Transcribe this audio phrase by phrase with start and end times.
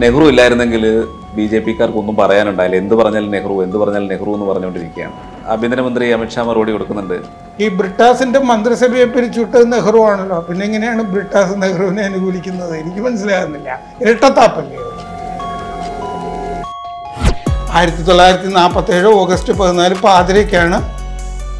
[0.00, 0.84] നെഹ്റു ഇല്ലായിരുന്നെങ്കിൽ
[1.36, 2.76] B J പിക്കാർക്ക് ഒന്നും പറയാനുണ്ടായില്ല.
[2.76, 5.14] എന്ത് പറഞ്ഞാലും നെഹ്റു എന്ത് പറഞ്ഞാലും നെഹ്റു എന്ന് പറഞ്ഞുകൊണ്ടിരിക്കുകയാണ്.
[5.52, 7.16] ആഭ്യന്തരമന്ത്രി അമിത്ഷാ മറുപടി കൊടുക്കുന്നുണ്ട്.
[7.60, 10.38] ഈ ബ്രിട്ടാസിന്റെ മന്ത്രിസഭയെ പിരിച്ചുവിട്ടത് നെഹ്റു ആണല്ലോ.
[10.48, 12.76] പിന്നെ എങ്ങനെയാണ് ബ്രിട്ടാസ് നെഹ്റുവിനെ അനുകൂലിക്കുന്നത്?
[12.76, 13.80] എനിക്ക് മനസ്സിലാകുന്നില്ല.
[14.02, 14.78] ഇരട്ടത്താപ്പല്ലേ?
[17.78, 20.78] ആയിരത്തി തൊള്ളായിരത്തി നാൽപ്പത്തി ഏഴ് ഓഗസ്റ്റ് പതിനാല് പാതിരയ്ക്കാണ്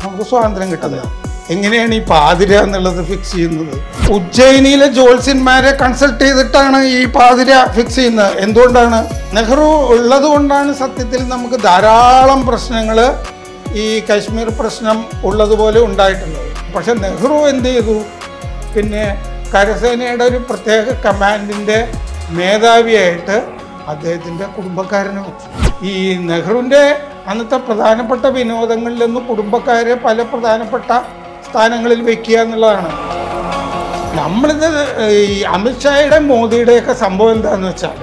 [0.04, 1.06] നമുക്ക് സ്വാതന്ത്ര്യം കിട്ടുന്നത്.
[1.50, 3.74] എങ്ങനെയാണ് ഈ പാതിര എന്നുള്ളത് ഫിക്സ് ചെയ്യുന്നത്?
[4.12, 8.38] ഉജ്ജയിനിയിലെ ജോത്സ്യന്മാരെ കൺസൾട്ട് ചെയ്തിട്ടാണ് ഈ പാതിര ഫിക്സ് ചെയ്യുന്നത്.
[8.38, 9.08] എന്തുകൊണ്ടാണ്?
[9.34, 13.14] നെഹ്റു ഉള്ളത് കൊണ്ടാണ് സത്യത്തിൽ നമുക്ക് ധാരാളം പ്രശ്നങ്ങൾ
[13.74, 16.72] ഈ കാശ്മീർ പ്രശ്നം ഉള്ളതുപോലെ ഉണ്ടായിട്ടുള്ളത്.
[16.74, 18.02] പക്ഷെ നെഹ്റു എന്ത് ചെയ്തു?
[18.74, 19.04] പിന്നെ
[19.54, 21.88] കരസേനയുടെ ഒരു പ്രത്യേക കമാൻഡിന്റെ
[22.30, 23.42] മേധാവിയായിട്ട്
[23.88, 25.48] അദ്ദേഹത്തിന്റെ കുടുംബക്കാരനെ വെച്ചു.
[25.86, 26.96] ഈ നെഹ്റുവിന്റെ
[27.28, 30.92] അന്നത്തെ പ്രധാനപ്പെട്ട വിനോദങ്ങളിലൊന്നും കുടുംബക്കാരെ പല പ്രധാനപ്പെട്ട
[31.52, 32.90] സ്ഥാനങ്ങളിൽ വെക്കുക എന്നുള്ളതാണ്.
[34.20, 34.68] നമ്മളിത്
[35.32, 37.98] ഈ അമിത്ഷായുടെ മോദിയുടെയൊക്കെ സംഭവം എന്താണെന്ന് വെച്ചാൽ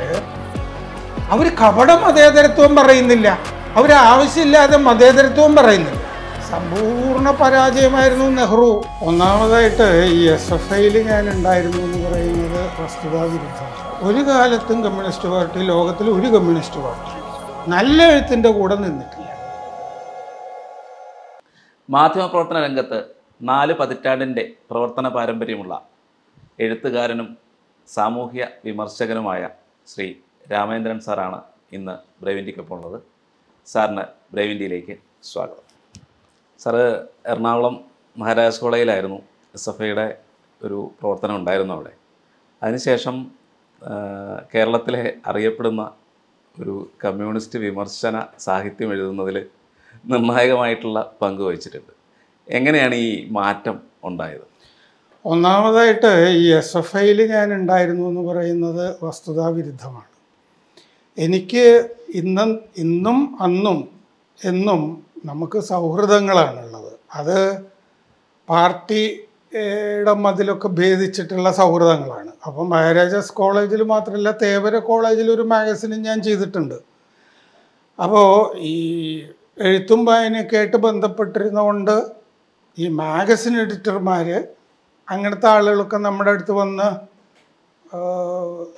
[1.33, 3.27] അവർ കപട മതേതരത്വം പറയുന്നില്ല.
[3.79, 5.99] അവർ ആവശ്യമില്ലാതെ മതേതരത്വം പറയുന്നില്ല.
[6.51, 8.69] സമ്പൂർണ പരാജയമായിരുന്നു നെഹ്റു.
[9.09, 16.09] ഒന്നാമതായിട്ട് ഈ എസ് എഫ് ഐയിൽ ഞാൻ ഉണ്ടായിരുന്നു എന്ന് പറയുന്നത് വസ്തുതാവിരുദ്ധമാണ് ഒരു കാലത്തും കമ്മ്യൂണിസ്റ്റ് പാർട്ടി ലോകത്തിൽ
[16.17, 17.15] ഒരു കമ്മ്യൂണിസ്റ്റ് പാർട്ടി
[17.75, 19.29] നല്ല എഴുത്തിന്റെ കൂടെ നിന്നിട്ടില്ല.
[21.89, 22.99] മാധ്യമപ്രവർത്തന രംഗത്ത്
[23.47, 25.73] നാല് പതിറ്റാണ്ടിന്റെ പ്രവർത്തന പാരമ്പര്യമുള്ള
[26.63, 27.27] എഴുത്തുകാരനും
[27.89, 29.41] സാമൂഹ്യ വിമർശകനുമായ
[29.91, 30.07] ശ്രീ
[30.51, 31.39] രാമേന്ദ്രൻ സാറാണ്
[31.77, 32.97] ഇന്ന് ബ്രേവിന്റിക്കൊപ്പം ഉള്ളത്
[33.67, 34.95] സാറിന് ബ്രേവിന്റിയിലേക്ക്
[35.29, 35.65] സ്വാഗതം.
[36.59, 36.83] സാറ്
[37.33, 37.75] എറണാകുളം
[38.17, 39.19] മഹാരാജാസ് കോളേജിലായിരുന്നു
[39.57, 40.07] എസ് എഫ് ഐയുടെ
[40.61, 41.93] ഒരു പ്രവർത്തനം ഉണ്ടായിരുന്നു അവിടെ.
[42.61, 43.15] അതിനുശേഷം
[44.53, 45.85] കേരളത്തിലെ അറിയപ്പെടുന്ന
[46.55, 49.37] ഒരു കമ്മ്യൂണിസ്റ്റ് വിമർശന സാഹിത്യം എഴുതുന്നതിൽ
[50.11, 51.93] നിർണായകമായിട്ടുള്ള പങ്ക് വഹിച്ചിട്ടുണ്ട്.
[52.49, 54.45] എങ്ങനെയാണ് ഈ മാറ്റം ഉണ്ടായത്?
[55.25, 60.09] ഒന്നാമതായിട്ട് ഈ എസ് എഫ് ഐയിൽ ഞാൻ ഉണ്ടായിരുന്നു എന്ന് പറയുന്നത് വസ്തുതാവിരുദ്ധമാണ്.
[61.17, 63.89] എനിക്ക് ഇന്ന് ഇന്നും അന്നും
[64.43, 66.91] എന്നും നമുക്ക് സൗഹൃദങ്ങളാണുള്ളത്.
[67.15, 67.61] അത്
[68.49, 72.31] പാർട്ടിയുടെ മതിലൊക്കെ ഭേദിച്ചിട്ടുള്ള സൗഹൃദങ്ങളാണ്.
[72.47, 76.77] അപ്പം മഹാരാജാസ് കോളേജിൽ മാത്രമല്ല തേവര കോളേജിൽ ഒരു മാഗസിനും ഞാൻ ചെയ്തിട്ടുണ്ട്.
[77.99, 78.75] അപ്പോൾ ഈ
[79.59, 82.18] എഴുത്തും വായനയൊക്കെ ആയിട്ട് ബന്ധപ്പെട്ടിരുന്നതുകൊണ്ട്
[82.79, 84.27] ഈ മാഗസിൻ എഡിറ്റർമാർ
[85.07, 86.89] അങ്ങനത്തെ ആളുകളൊക്കെ നമ്മുടെ അടുത്ത് വന്ന്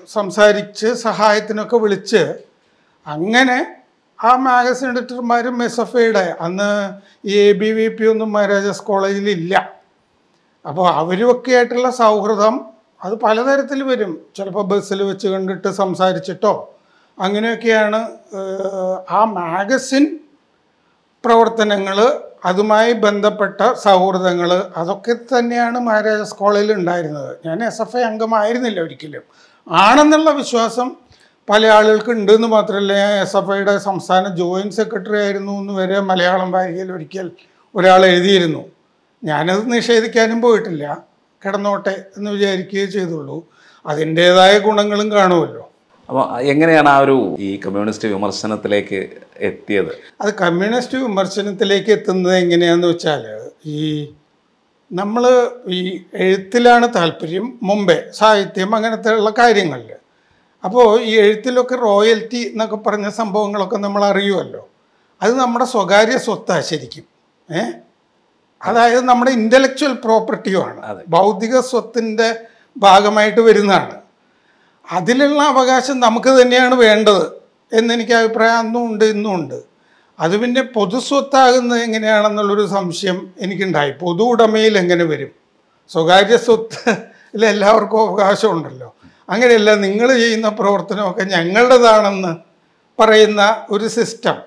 [0.07, 2.35] സംസാരിച്ച് സഹായത്തിനൊക്കെ വിളിച്ച്
[3.07, 3.57] അങ്ങനെ
[4.23, 4.97] ആ മാഗസിൻ
[5.81, 6.94] എഫ് ഐയുടെ അന്ന്
[7.25, 9.69] ഈ എ ബി വി പി ഒന്നും മഹാരാജാസ് കോളേജിലില്ല
[10.66, 14.12] അപ്പോൾ അവരുമൊക്കെ ആയിട്ടുള്ള സൗഹൃദം അത് പലതരത്തിൽ വരും.
[14.35, 16.51] ചിലപ്പോൾ ബസ്സിൽ വെച്ച് കണ്ടിട്ട് സംസാരിച്ചിട്ടോ
[17.19, 18.00] അങ്ങനെയൊക്കെയാണ്
[19.09, 20.19] ആ മാഗസിൻ
[21.25, 21.97] പ്രവർത്തനങ്ങൾ
[22.46, 27.38] അതുമായി ബന്ധപ്പെട്ട സൗഹൃദങ്ങൾ അതൊക്കെ തന്നെയാണ് മഹാരാജാസ് കോളേജിൽ ഉണ്ടായിരുന്നത്.
[27.46, 29.22] ഞാൻ എസ് എഫ് ഐ അംഗമായിരുന്നില്ല ഒരിക്കലും.
[29.72, 30.91] ആണെന്നുള്ള വിശ്വാസം
[31.50, 36.00] പല ആളുകൾക്ക് ഉണ്ട് എന്ന് മാത്രമല്ല ഞാൻ എസ് എഫ് ഐയുടെ സംസ്ഥാന ജോയിന്റ് സെക്രട്ടറി ആയിരുന്നു എന്ന് വരെ
[36.00, 37.31] മലയാളം വാരികയിൽ ഒരിക്കൽ
[37.75, 38.66] ഒരാൾ എഴുതിയിരുന്നു.
[39.24, 41.03] ഞാനത് നിഷേധിക്കാനും പോയിട്ടില്ല.
[41.46, 43.47] കിടന്നോട്ടെ എന്ന് വിചാരിക്കുകയേ ചെയ്തുള്ളൂ.
[43.85, 45.72] അതിന്റേതായ ഗുണങ്ങളും കാണുമല്ലോ.
[46.09, 49.07] അപ്പോൾ എങ്ങനെയാണ് ആ ഒരു ഈ കമ്മ്യൂണിസ്റ്റ് വിമർശനത്തിലേക്ക്
[49.41, 49.97] എത്തിയത്.
[50.22, 53.25] അത് കമ്മ്യൂണിസ്റ്റ് വിമർശനത്തിലേക്ക് എത്തുന്നത് എങ്ങനെയാന്ന് വെച്ചാൽ
[53.66, 54.13] ഈ
[54.91, 59.91] നമ്മൾ ഈ എഴുത്തിലാണ് താല്പര്യം മുമ്പേ സാഹിത്യം അങ്ങനത്തെ ഉള്ള കാര്യങ്ങളിൽ
[60.66, 64.69] അപ്പോൾ ഈ എഴുത്തിലൊക്കെ റോയൽറ്റി എന്നൊക്കെ പറഞ്ഞ സംഭവങ്ങളൊക്കെ നമ്മൾ അറിയുമല്ലോ
[65.22, 67.03] അത് നമ്മുടെ സ്വകാര്യ സ്വത്താണ് ശരിക്കും.
[67.51, 67.62] ഏ?
[68.66, 71.03] അതായത് നമ്മുടെ ഇന്റലക്ച്വൽ പ്രോപ്പർട്ടിയുമാണ് അതെ.
[71.07, 72.35] ബൗദ്ധിക സ്വത്തിന്റെ
[72.78, 73.96] ഭാഗമായിട്ട് വരുന്നതാണ്.
[74.91, 77.41] അതിലുള്ള അവകാശം നമുക്ക് തന്നെയാണ് വേണ്ടത്.
[77.74, 79.62] എന്നെനിക്ക് അഭിപ്രായം അന്നും ഉണ്ട് ഇന്നും ഉണ്ട്
[80.20, 83.92] അത് പിന്നെ പൊതുസ്വത്താകുന്നത് എങ്ങനെയാണെന്നുള്ളൊരു സംശയം എനിക്കുണ്ടായി.
[83.92, 85.30] പൊതു ഉടമയിൽ എങ്ങനെ വരും?
[85.90, 88.96] സ്വകാര്യ സ്വത്തിൽ എല്ലാവർക്കും അവകാശമുണ്ടല്ലോ.
[89.30, 92.36] അങ്ങനെയല്ല നിങ്ങൾ ചെയ്യുന്ന പ്രവർത്തനമൊക്കെ ഞങ്ങളുടേതാണെന്ന്
[93.02, 94.38] പറയുന്ന ഒരു സിസ്റ്റം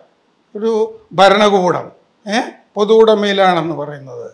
[0.56, 1.92] ഒരു ഭരണകൂടം
[2.28, 2.40] ഏ?
[2.74, 4.32] പൊതു ഉടമയിലാണെന്ന് പറയുന്നത്.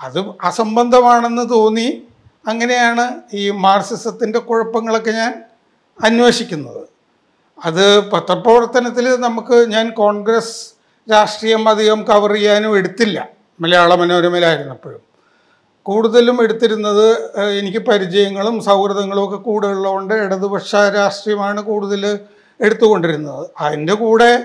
[0.00, 2.02] അത് അസംബന്ധമാണെന്ന് തോന്നി
[2.46, 5.42] അങ്ങനെയാണ് ഈ മാർസിസത്തിന്റെ കുഴപ്പങ്ങളൊക്കെ ഞാൻ
[6.02, 6.89] അന്വേഷിക്കുന്നത്.
[7.64, 10.74] അത് പത്രപ്രവർത്തനത്തിൽ നമുക്ക് ഞാൻ കോൺഗ്രസ്
[11.12, 13.28] രാഷ്ട്രീയം അധികം കവർ ചെയ്യാനും എടുത്തില്ല.
[13.60, 15.00] മലയാള മനോരമയിലായിരുന്നപ്പോഴും.
[15.82, 17.06] കൂടുതലും എടുത്തിരുന്നത്
[17.58, 22.18] എനിക്ക് പരിചയങ്ങളും സൗഹൃദങ്ങളും ഒക്കെ കൂടെ കൂടുതലുള്ളതുകൊണ്ട് ഇടതുപക്ഷ രാഷ്ട്രീയമാണ് കൂടുതൽ
[22.60, 23.46] എടുത്തുകൊണ്ടിരുന്നത്.
[23.60, 24.44] അതിന്റെ കൂടെ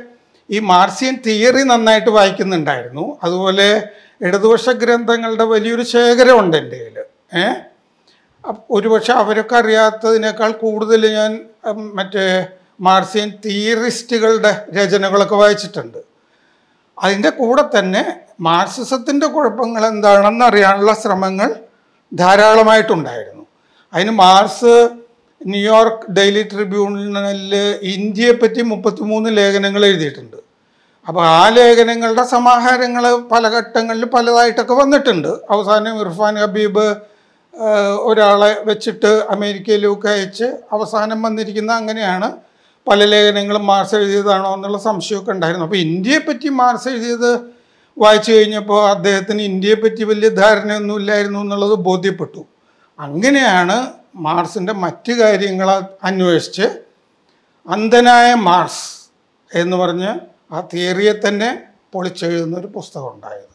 [0.50, 3.18] ഈ മാർസിയൻ തിയറി നന്നായിട്ട് വായിക്കുന്നുണ്ടായിരുന്നു.
[3.24, 3.90] അതുപോലെ
[4.22, 7.00] ഇടതുപക്ഷ ഗ്രന്ഥങ്ങളുടെ വലിയൊരു ശേഖരമുണ്ട് എന്റെ കയ്യിൽ
[7.40, 7.56] ഏഹ്
[8.72, 11.46] ഒരുപക്ഷെ അവരൊക്കെ അറിയാത്തതിനേക്കാൾ കൂടുതൽ ഞാൻ
[11.96, 12.48] മറ്റേ
[12.80, 15.98] മാർസിയൻ തിയറിസ്റ്റുകളുടെ രചനകളൊക്കെ വായിച്ചിട്ടുണ്ട്.
[17.04, 18.04] അതിന്റെ കൂടെ തന്നെ
[18.42, 21.56] മാർസിസത്തിന്റെ കുഴപ്പങ്ങൾ എന്താണെന്ന് അറിയാനുള്ള ശ്രമങ്ങൾ
[22.14, 23.44] ധാരാളമായിട്ടുണ്ടായിരുന്നു.
[23.94, 24.90] അതിന് മാർസ്
[25.48, 30.38] ന്യൂയോർക്ക് ഡെയിലി ട്രിബ്യൂണലിൽ ഇന്ത്യയെപ്പറ്റി മുപ്പത്തിമൂന്ന് ലേഖനങ്ങൾ എഴുതിയിട്ടുണ്ട്.
[31.08, 35.28] അപ്പോൾ ആ ലേഖനങ്ങളുടെ സമാഹാരങ്ങൾ പല ഘട്ടങ്ങളിൽ പലതായിട്ടൊക്കെ വന്നിട്ടുണ്ട്.
[35.28, 36.96] അവസാനം ഇർഫാൻ ഹബീബ്
[38.00, 42.32] ഒരാളെ വെച്ചിട്ട് അമേരിക്കയിലൊക്കെ അയച്ച് അവസാനം വന്നിരിക്കുന്ന അങ്ങനെയാണ്.
[42.88, 45.66] പല ലേഖനങ്ങളും മാർസ് എഴുതിയതാണോ എന്നുള്ള സംശയമൊക്കെ ഉണ്ടായിരുന്നു.
[45.66, 47.32] അപ്പോൾ ഇന്ത്യയെ പറ്റി മാർസ് എഴുതിയത്
[47.98, 52.46] വായിച്ചു കഴിഞ്ഞപ്പോൾ അദ്ദേഹത്തിന് ഇന്ത്യയെ പറ്റി വലിയ ധാരണയൊന്നുമില്ലായിരുന്നു എന്നുള്ളത് ബോധ്യപ്പെട്ടു.
[53.00, 53.78] അങ്ങനെയാണ്
[54.16, 55.70] മാർസിന്റെ മറ്റ് കാര്യങ്ങൾ
[56.04, 56.68] അന്വേഷിച്ച്
[57.70, 58.86] അന്ധനായ മാർസ്
[59.52, 60.12] എന്ന് പറഞ്ഞ്
[60.54, 61.50] ആ തിയറിയെ തന്നെ
[61.94, 63.52] പൊളിച്ചെഴുതുന്ന ഒരു പുസ്തകം ഉണ്ടായത്.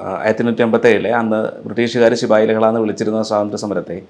[0.00, 4.02] ആയിരത്തി എണ്ണൂറ്റി അമ്പത്തി ഏഴിലെ അന്ന് ബ്രിട്ടീഷുകാർ ശിപായിലകളാന്ന് വിളിച്ചിരുന്ന സ്വാതന്ത്ര്യ സമരത്തെ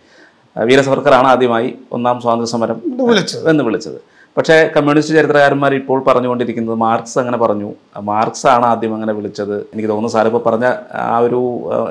[0.56, 3.48] വീരസവർക്കറാണ് ആദ്യമായി ഒന്നാം സ്വാതന്ത്ര്യ സമരം വിളിച്ചത്.
[3.50, 3.98] എന്ന് വിളിച്ചത്.
[4.36, 7.68] പക്ഷേ കമ്മ്യൂണിസ്റ്റ് ചരിത്രകാരന്മാർ ഇപ്പോൾ പറഞ്ഞുകൊണ്ടിരിക്കുന്നത് മാർക്സ് അങ്ങനെ പറഞ്ഞു.
[7.96, 9.56] മാർക്സ് ആണ് ആദ്യം അങ്ങനെ വിളിച്ചത്.
[9.72, 11.40] എനിക്ക് തോന്നുന്നു സാറിപ്പോൾ പറഞ്ഞ ആ ഒരു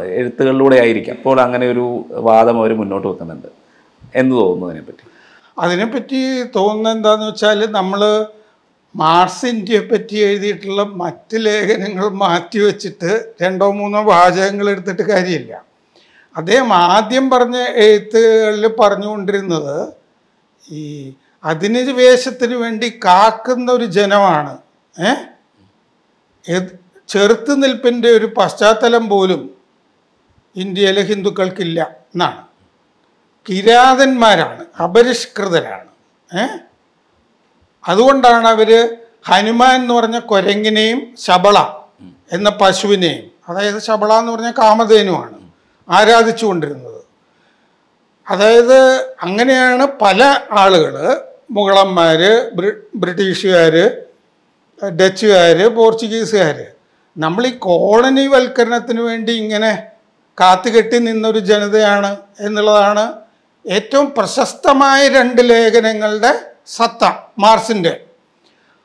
[0.06, 1.16] എഴുത്തുകളിലൂടെ ആയിരിക്കാം.
[1.16, 3.48] അപ്പോൾ അങ്ങനെ ഒരു വാദം അവർ മുന്നോട്ട് വെക്കുന്നുണ്ട്.
[4.16, 5.06] എന്ന് തോന്നുന്നു അതിനെപ്പറ്റി?
[5.60, 6.22] അതിനെപ്പറ്റി
[6.56, 8.26] തോന്നുന്നത് എന്താണെന്ന് വെച്ചാൽ നമ്മൾ
[8.96, 13.12] മാർസ് ഇന്ത്യയെ പറ്റി എഴുതിയിട്ടുള്ള മറ്റ് ലേഖനങ്ങൾ മാറ്റി വെച്ചിട്ട്
[13.42, 15.54] രണ്ടോ മൂന്നോ വാചകങ്ങൾ എടുത്തിട്ട് കാര്യമില്ല.
[16.38, 19.94] അദ്ദേഹം ആദ്യം പറഞ്ഞ എഴുത്തുകളിൽ പറഞ്ഞുകൊണ്ടിരുന്നത്
[20.72, 20.84] ഈ
[21.44, 24.58] അധിനിവേശത്തിന് വേണ്ടി കാക്കുന്ന ഒരു ജനമാണ്.
[25.00, 25.14] ഏ?
[27.10, 29.50] ചെറുത്ത് നിൽപ്പിന്റെ ഒരു പശ്ചാത്തലം പോലും
[30.56, 32.44] ഇന്ത്യയിലെ ഹിന്ദുക്കൾക്കില്ല എന്നാണ്.
[33.50, 35.90] കിരാതന്മാരാണ് അപരിഷ്കൃതരാണ്.
[36.42, 36.46] ഏ?
[37.88, 41.58] അതുകൊണ്ടാണ് അവർ ഹനുമാൻ എന്ന് പറഞ്ഞ കുരങ്ങിനെയും ശബള
[42.32, 45.38] എന്ന പശുവിനെയും അതായത് ശബള എന്ന് പറഞ്ഞ കാമധേനുവാണ്
[45.90, 47.04] ആരാധിച്ചു കൊണ്ടിരുന്നത്
[48.28, 48.78] അതായത്
[49.22, 50.96] അങ്ങനെയാണ് പല ആളുകൾ
[51.56, 52.22] മുഗളന്മാർ
[53.02, 53.76] ബ്രിട്ടീഷുകാർ
[54.82, 56.58] ഡച്ചുകാർ പോർച്ചുഗീസുകാർ
[57.18, 59.72] നമ്മൾ ഈ കോളനി വൽക്കരണത്തിന് വേണ്ടി ഇങ്ങനെ
[60.38, 63.06] കാത്തുകെട്ടി നിന്നൊരു ജനതയാണ് എന്നുള്ളതാണ്
[63.66, 66.32] ഏറ്റവും പ്രശസ്തമായ രണ്ട് ലേഖനങ്ങളുടെ
[66.78, 67.04] സത്ത
[67.40, 67.94] മാർസിന്റെ.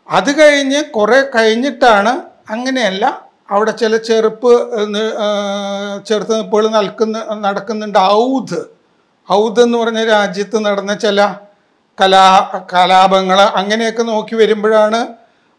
[0.08, 2.12] അത് കഴിഞ്ഞ് കുറേ കഴിഞ്ഞിട്ടാണ്
[2.54, 3.04] അങ്ങനെയല്ല
[3.50, 4.52] അവിടെ ചില ചെറുപ്പ്
[6.08, 7.98] ചെറുത്ത് നിൽപ്പുകൾ നൽകുന്ന നടക്കുന്നുണ്ട്.
[7.98, 8.60] ഔദ്.
[9.28, 11.20] ഔദ് എന്ന് പറഞ്ഞ രാജ്യത്ത് നടന്ന ചില
[12.00, 12.26] കലാ
[12.74, 15.06] കലാപങ്ങൾ അങ്ങനെയൊക്കെ നോക്കി വരുമ്പോഴാണ്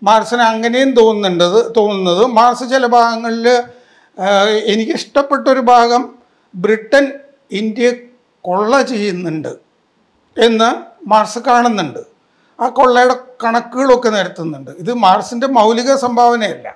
[0.03, 2.25] മാർസിന് അങ്ങനെയും തോന്നുന്നുണ്ടത് തോന്നുന്നത്.
[2.25, 3.47] മാർസ് ചില ഭാഗങ്ങളിൽ
[4.65, 6.09] എനിക്കിഷ്ടപ്പെട്ടൊരു ഭാഗം
[6.55, 7.11] ബ്രിട്ടൻ
[7.51, 7.91] ഇന്ത്യ
[8.41, 9.51] കൊള്ള ചെയ്യുന്നുണ്ട്
[10.37, 10.69] എന്ന്
[11.07, 11.99] മാർസ് കാണുന്നുണ്ട്.
[12.61, 14.71] ആ കൊള്ളയുടെ കണക്കുകളൊക്കെ നിരത്തുന്നുണ്ട്.
[14.71, 16.75] ഇത് മാർസിന്റെ മൗലിക സംഭാവനയല്ല.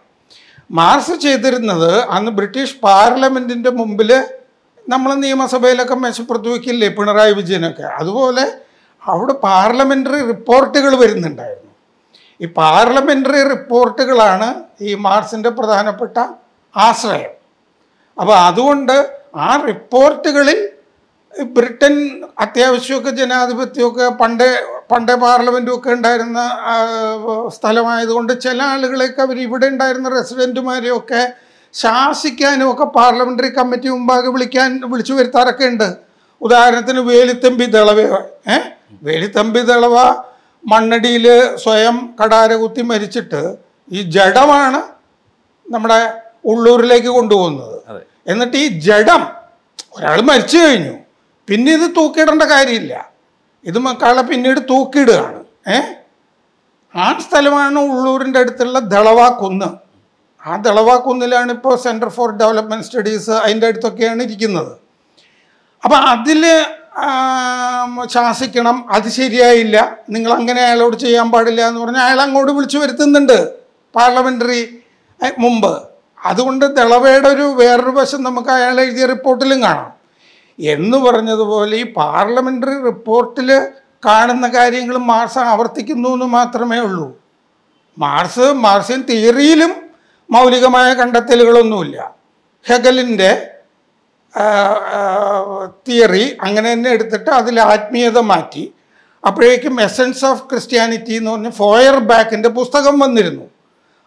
[0.72, 4.24] മാർസ് ചെയ്തിരുന്നത് അന്ന് ബ്രിട്ടീഷ് പാർലമെന്റിന്റെ മുമ്പിൽ
[4.90, 7.82] നമ്മൾ നിയമസഭയിലൊക്കെ മെച്ചപ്പെടുത്തി വയ്ക്കില്ലേ പിണറായി വിജയനൊക്കെ.
[7.82, 8.46] അതുപോലെ
[9.08, 11.72] അവിടെ പാർലമെന്ററി റിപ്പോർട്ടുകൾ വരുന്നുണ്ടായിരുന്നു.
[12.42, 16.18] ഈ പാർലമെന്ററി റിപ്പോർട്ടുകളാണ് ഈ മാർസിന്റെ പ്രധാനപ്പെട്ട
[16.76, 17.32] ആശ്രയം.
[18.20, 20.70] അപ്പോൾ അതുകൊണ്ട് ആ റിപ്പോർട്ടുകളിൽ
[21.40, 24.50] ബ്രിട്ടൻ അത്യാവശ്യമൊക്കെ ജനാധിപത്യമൊക്കെ പണ്ടേ
[24.92, 26.40] പണ്ടേ പാർലമെന്റും ഒക്കെ ഉണ്ടായിരുന്ന
[27.48, 31.34] സ്ഥലമായതുകൊണ്ട് ചില ആളുകളെയൊക്കെ അവർ ഇവിടെ ഉണ്ടായിരുന്ന റെസിഡന്റുമാരെയൊക്കെ
[31.74, 35.96] ശാസിക്കാനും ഒക്കെ പാർലമെന്ററി കമ്മിറ്റി മുമ്പാകെ വിളിക്കാൻ വിളിച്ചു വരുത്താറൊക്കെ ഉണ്ട്.
[36.42, 38.02] ഉദാഹരണത്തിന് വേലിത്തമ്പി ദളവ
[38.48, 38.60] ഏ?
[39.04, 39.98] വേലിത്തമ്പി തെളവ
[40.68, 43.56] മണ്ണടിയിൽ സ്വയം കടാര കുത്തി മരിച്ചിട്ട്
[43.92, 44.82] ഈ ജഡമാണ്
[45.72, 46.14] നമ്മുടെ
[46.46, 47.82] ഉള്ളൂരിലേക്ക് കൊണ്ടുപോകുന്നത്.
[48.28, 49.28] എന്നിട്ട് ഈ ജഡം
[49.98, 51.00] ഒരാൾ മരിച്ചു കഴിഞ്ഞു.
[51.48, 53.12] പിന്നെ ഇത് തൂക്കിയിടേണ്ട കാര്യമില്ല.
[53.66, 55.44] ഇത് മക്കളെ പിന്നീട് തൂക്കിയിടുകയാണ്.
[55.68, 55.82] ഏ?
[56.96, 59.66] ആ സ്ഥലമാണ് ഉള്ളൂരിന്റെ അടുത്തുള്ള ദളവാ കുന്ന്
[60.46, 64.78] ആ ദളവാ കുന്നിലാണ് ഇപ്പോൾ സെന്റർ ഫോർ ഡെവലപ്മെന്റ് സ്റ്റഡീസ് അതിന്റെ അടുത്തൊക്കെയാണ് ഇരിക്കുന്നത്.
[65.84, 66.44] അപ്പം അതിൽ
[68.10, 68.94] ശാസിക്കണം.
[68.94, 69.98] അത് ശരിയായില്ല.
[70.10, 73.54] നിങ്ങൾ അങ്ങനെ അയാളോട് ചെയ്യാൻ പാടില്ല എന്ന് പറഞ്ഞാൽ അയാൾ അങ്ങോട്ട് വിളിച്ചു വരുത്തുന്നുണ്ട്
[73.96, 74.80] പാർലമെന്ററി
[75.40, 75.84] മുമ്പ്.
[76.26, 79.94] അതുകൊണ്ട് ദളവയുടെ ഒരു വേറൊരു വശം നമുക്ക് അയാൾ എഴുതിയ റിപ്പോർട്ടിലും കാണാം.
[80.60, 83.68] എന്ന് പറഞ്ഞതുപോലെ ഈ പാർലമെന്ററി റിപ്പോർട്ടിൽ
[84.06, 87.22] കാണുന്ന കാര്യങ്ങൾ മാർസ് ആവർത്തിക്കുന്നു എന്ന് മാത്രമേ ഉള്ളൂ.
[87.98, 89.74] മാർസ് മാർസിൻ തിയറിയിലും
[90.32, 92.16] മൗലികമായ കണ്ടെത്തലുകളൊന്നുമില്ല.
[92.68, 93.53] ഹെഗലിന്റെ
[95.88, 98.74] തിയറി അങ്ങനെ തന്നെ എടുത്തിട്ട് അതിൽ ആത്മീയത മാറ്റി.
[99.28, 103.44] അപ്പോഴേക്കും എസൻസ് ഓഫ് ക്രിസ്ത്യാനിറ്റി എന്ന് പറഞ്ഞ് ഫോയർ ബാക്കിന്റെ പുസ്തകം വന്നിരുന്നു.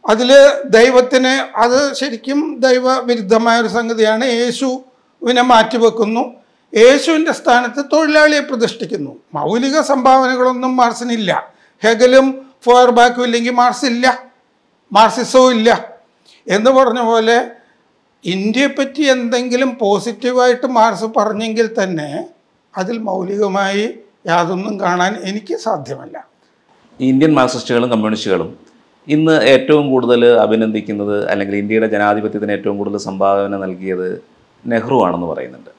[0.08, 0.32] അതിൽ
[0.68, 4.24] ദൈവത്തിന് അത് ശരിക്കും ദൈവവിരുദ്ധമായ ഒരു സംഗതിയാണ്.
[4.24, 6.34] യേശുവിനെ മാറ്റിവെക്കുന്നു.
[6.76, 9.16] യേശുവിന്റെ സ്ഥാനത്ത് തൊഴിലാളിയെ പ്രതിഷ്ഠിക്കുന്നു.
[9.34, 11.52] മൗലിക സംഭാവനകളൊന്നും മാർസിനില്ല
[11.84, 14.22] ഹെഗലും ഫോയർ ബാക്കും ഇല്ലെങ്കിൽ മാർസില്ല.
[14.92, 15.88] മാർസിസവും ഇല്ല.
[16.48, 17.50] എന്ന് പറഞ്ഞ പോലെ
[18.32, 22.08] ഇന്ത്യയെപ്പറ്റി എന്തെങ്കിലും പോസിറ്റീവായിട്ട് മാർസ് പറഞ്ഞെങ്കിൽ തന്നെ
[22.74, 23.84] അതിൽ മൗലികമായി
[24.30, 26.16] യാതൊന്നും കാണാൻ എനിക്ക് സാധ്യമല്ല.
[27.08, 28.50] ഇന്ത്യൻ മാർക്സിസ്റ്റുകളും കമ്മ്യൂണിസ്റ്റുകളും
[29.14, 34.08] ഇന്ന് ഏറ്റവും കൂടുതൽ അഭിനന്ദിക്കുന്നത് അല്ലെങ്കിൽ ഇന്ത്യയുടെ ജനാധിപത്യത്തിന് ഏറ്റവും കൂടുതൽ സംഭാവന നൽകിയത്
[34.64, 35.72] നെഹ്റു ആണെന്ന് പറയുന്നുണ്ട്.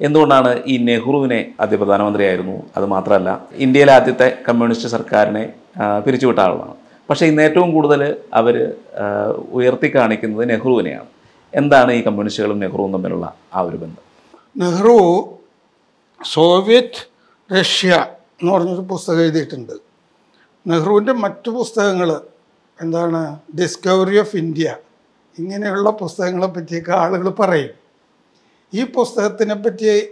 [0.00, 3.30] എന്തുകൊണ്ടാണ് ഈ നെഹ്റുവിനെ ആദ്യ പ്രധാനമന്ത്രിയായിരുന്നു അത് മാത്രമല്ല
[3.66, 5.44] ഇന്ത്യയിലെ ആദ്യത്തെ കമ്മ്യൂണിസ്റ്റ് സർക്കാരിനെ
[6.04, 6.74] പിരിച്ചുവിട്ട ആളാണ്.
[7.08, 8.00] പക്ഷേ ഇന്ന് ഏറ്റവും കൂടുതൽ
[8.40, 8.54] അവർ
[9.58, 11.10] ഉയർത്തി കാണിക്കുന്നത് നെഹ്റുവിനെയാണ്.
[11.54, 14.02] എന്താണ് ഈ കമ്മ്യൂണിസ്റ്റുകളും നെഹ്റുവും തമ്മിലുള്ള ആ ഒരു ബന്ധം?
[14.56, 15.28] നെഹ്റു
[16.32, 17.08] സോവിയറ്റ്
[17.60, 18.06] റഷ്യ
[18.42, 19.72] എന്ന് പറഞ്ഞൊരു പുസ്തകം എഴുതിയിട്ടുണ്ട്.
[20.66, 22.20] നെഹ്റുവിന്റെ മറ്റു പുസ്തകങ്ങൾ
[22.80, 23.40] എന്താണ്?
[23.58, 24.76] ഡിസ്കവറി ഓഫ് ഇന്ത്യ
[25.38, 27.70] ഇങ്ങനെയുള്ള പുസ്തകങ്ങളെ പറ്റിയൊക്കെ ആളുകൾ പറയും.
[28.74, 30.08] ഈ പുസ്തകത്തിനെ പറ്റി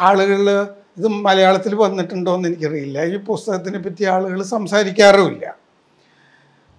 [0.00, 0.50] ആളുകൾ
[0.98, 3.04] ഇത് മലയാളത്തിൽ വന്നിട്ടുണ്ടോ എന്ന് എനിക്കറിയില്ല.
[3.04, 5.65] ഈ പുസ്തകത്തിനെ പറ്റി ആളുകൾ സംസാരിക്കാറുമില്ല.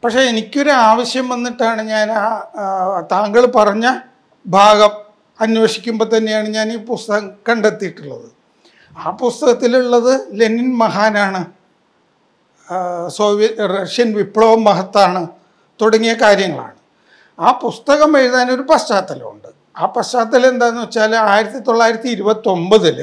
[0.03, 2.25] പക്ഷേ എനിക്കൊരു ആവശ്യം വന്നിട്ടാണ് ഞാൻ ആ
[3.11, 3.87] താങ്കൾ പറഞ്ഞ
[4.45, 4.93] ഭാഗം
[5.41, 8.27] അന്വേഷിക്കുമ്പോൾ തന്നെയാണ് ഞാൻ ഈ പുസ്തകം കണ്ടെത്തിയിട്ടുള്ളത്.
[8.97, 11.41] ആ പുസ്തകത്തിലുള്ളത് ലെനിൻ മഹാനാണ്.
[13.07, 15.27] സോവിയറ്റ് റഷ്യൻ വിപ്ലവം മഹത്താണ്
[15.81, 16.77] തുടങ്ങിയ കാര്യങ്ങളാണ്.
[17.39, 19.49] ആ പുസ്തകം എഴുതാനൊരു പശ്ചാത്തലമുണ്ട്.
[19.77, 22.99] ആ പശ്ചാത്തലം എന്താണെന്ന് വെച്ചാൽ ആയിരത്തി തൊള്ളായിരത്തി ഇരുപത്തൊമ്പതിൽ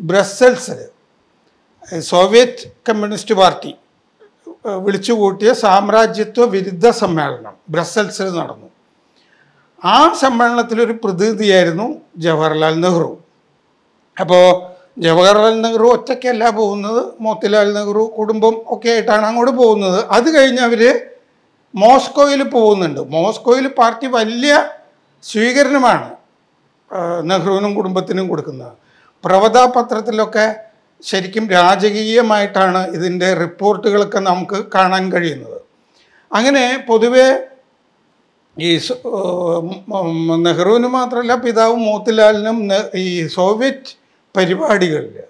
[0.00, 0.80] ബ്രസൽസിൽ
[2.00, 3.72] സോവിയറ്റ് കമ്മ്യൂണിസ്റ്റ് പാർട്ടി
[4.64, 7.54] വിളിച്ചുകൂട്ടിയ സാമ്രാജ്യത്വ വിരുദ്ധ സമ്മേളനം.
[7.68, 8.66] ബ്രസൽസിൽ നടന്നു.
[9.84, 11.86] ആ സമ്മേളനത്തിലൊരു പ്രതിനിധിയായിരുന്നു
[12.16, 13.18] ജവഹർലാൽ നെഹ്റു.
[14.16, 14.44] അപ്പോൾ
[14.98, 20.00] ജവഹർലാൽ നെഹ്റു ഒറ്റയ്ക്കല്ല പോകുന്നത് മോത്തിലാൽ നെഹ്റു കുടുംബം ഒക്കെ ആയിട്ടാണ് അങ്ങോട്ട് പോകുന്നത്.
[20.10, 20.82] അത് കഴിഞ്ഞ് അവർ
[21.74, 23.00] മോസ്കോയിൽ പോകുന്നുണ്ട്.
[23.00, 24.54] മോസ്കോയിൽ പാർട്ടി വലിയ
[25.24, 26.08] സ്വീകരണമാണ്
[27.22, 28.72] നെഹ്റുവിനും കുടുംബത്തിനും കൊടുക്കുന്നത്.
[29.24, 30.46] പ്രവത പത്രത്തിലൊക്കെ
[31.02, 35.60] ശരിക്കും രാജകീയമായിട്ടാണ് ഇതിന്റെ റിപ്പോർട്ടുകളൊക്കെ നമുക്ക് കാണാൻ കഴിയുന്നത്.
[36.32, 37.38] അങ്ങനെ പൊതുവേ
[38.58, 38.76] ഈ
[40.36, 43.96] നെഹ്റുവിന് മാത്രമല്ല പിതാവ് മോത്തിലാലിനും ഈ സോവിയറ്റ്
[44.36, 45.20] പരിപാടികളിൽ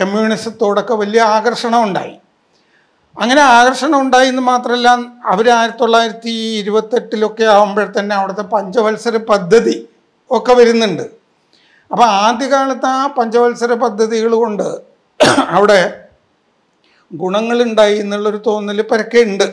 [0.00, 2.14] കമ്മ്യൂണിസത്തോടൊക്കെ വലിയ ആകർഷണം ഉണ്ടായി.
[3.18, 4.88] അങ്ങനെ ആകർഷണം ഉണ്ടായി എന്ന് മാത്രമല്ല
[5.24, 9.88] അവർ ആയിരത്തി തൊള്ളായിരത്തി ഇരുപത്തെട്ടിലൊക്കെ ആകുമ്പോഴത്തന്നെ അവിടുത്തെ പഞ്ചവത്സര പദ്ധതി
[10.30, 11.02] ഒക്കെ വരുന്നുണ്ട്.
[11.90, 14.88] അപ്പോൾ ആദ്യകാലത്ത് ആ പഞ്ചവത്സര പദ്ധതികൾ കൊണ്ട്
[15.48, 15.80] അവിടെ
[17.12, 19.46] ഗുണങ്ങളുണ്ടായി എന്നുള്ളൊരു തോന്നൽ പരക്കെ ഉണ്ട്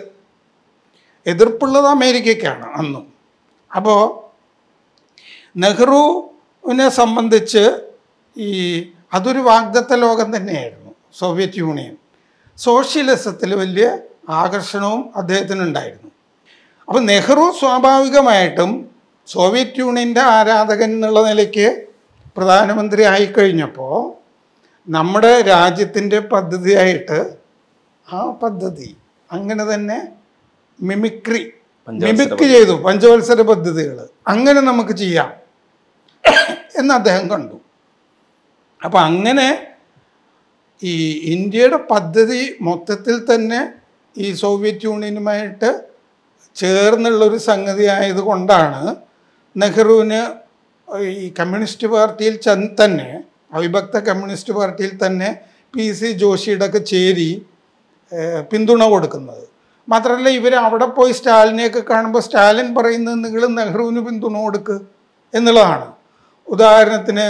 [1.25, 3.13] എതിർപ്പുള്ളത് അമേരിക്കയ്ക്കാണ് അന്നും.
[3.75, 4.01] അപ്പോൾ
[5.57, 7.63] നെഹ്റുവിനെ സംബന്ധിച്ച്
[8.37, 8.49] ഈ
[9.13, 11.95] അതൊരു വാഗ്ദത്ത ലോകം തന്നെയായിരുന്നു സോവിയറ്റ് യൂണിയൻ.
[12.57, 13.97] സോഷ്യലിസത്തിൽ വലിയ
[14.29, 16.11] ആകർഷണവും അദ്ദേഹത്തിനുണ്ടായിരുന്നു.
[16.87, 18.89] അപ്പോൾ നെഹ്റു സ്വാഭാവികമായിട്ടും
[19.27, 21.85] സോവിയറ്റ് യൂണിയന്റെ ആരാധകൻ എന്നുള്ള നിലയ്ക്ക്
[22.37, 24.24] പ്രധാനമന്ത്രി ആയിക്കഴിഞ്ഞപ്പോൾ
[24.87, 27.35] നമ്മുടെ രാജ്യത്തിന്റെ പദ്ധതിയായിട്ട്
[28.07, 28.95] ആ പദ്ധതി
[29.31, 29.97] അങ്ങനെ തന്നെ
[30.79, 31.51] മിമിക്രി
[31.87, 34.09] മിമിക്രി ചെയ്തു പഞ്ചവത്സര പദ്ധതികൾ.
[34.27, 35.29] അങ്ങനെ നമുക്ക് ചെയ്യാം.
[36.79, 37.61] എന്ന് അദ്ദേഹം കണ്ടു.
[38.81, 39.47] അപ്പം അങ്ങനെ
[40.81, 40.93] ഈ
[41.33, 43.73] ഇന്ത്യയുടെ പദ്ധതി മൊത്തത്തിൽ തന്നെ
[44.17, 45.69] ഈ സോവിയറ്റ് യൂണിയനുമായിട്ട്
[46.55, 48.95] ചേർന്നുള്ളൊരു സംഗതി ആയതുകൊണ്ടാണ്
[49.55, 50.21] നെഹ്റുവിന്
[51.15, 53.23] ഈ കമ്മ്യൂണിസ്റ്റ് പാർട്ടിയിൽ ചെന്ന് തന്നെ
[53.55, 55.29] അവിഭക്ത കമ്മ്യൂണിസ്റ്റ് പാർട്ടിയിൽ തന്നെ
[55.73, 57.29] പി സി ജോഷിയുടെ ഒക്കെ ചേരി
[58.51, 59.43] പിന്തുണ കൊടുക്കുന്നത്.
[59.87, 64.77] മാത്രമല്ല ഇവർ അവിടെ പോയി സ്റ്റാലിനെയൊക്കെ കാണുമ്പോൾ സ്റ്റാലിൻ പറയുന്നത് നിങ്ങൾ നെഹ്റുവിന് പിന്തുണ കൊടുക്ക്
[65.33, 65.87] എന്നുള്ളതാണ്.
[66.53, 67.27] ഉദാഹരണത്തിന്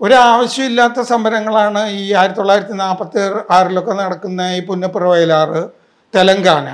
[0.00, 3.18] ഒരാവശ്യമില്ലാത്ത സമരങ്ങളാണ് ഈ ആയിരത്തി തൊള്ളായിരത്തി നാൽപ്പത്തി
[3.56, 5.60] ആറിലൊക്കെ നടക്കുന്ന ഈ പുന്നപ്പുറ വയലാറ്
[6.14, 6.66] തെലങ്കാന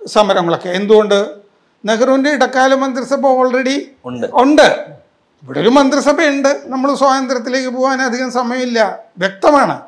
[0.00, 0.70] സമരങ്ങളൊക്കെ.
[0.80, 1.20] എന്തുകൊണ്ട്?
[1.84, 3.76] നെഹ്റുവിന്റെ ഇടക്കാല മന്ത്രിസഭ ഓൾറെഡി
[4.08, 4.26] ഉണ്ട്.
[4.42, 4.68] ഉണ്ട്.
[5.42, 6.62] ഇവിടെ ഒരു മന്ത്രിസഭയുണ്ട്.
[6.64, 8.98] നമ്മൾ സ്വാതന്ത്ര്യത്തിലേക്ക് പോകാൻ അധികം സമയമില്ല.
[9.18, 9.80] വ്യക്തമാണ്.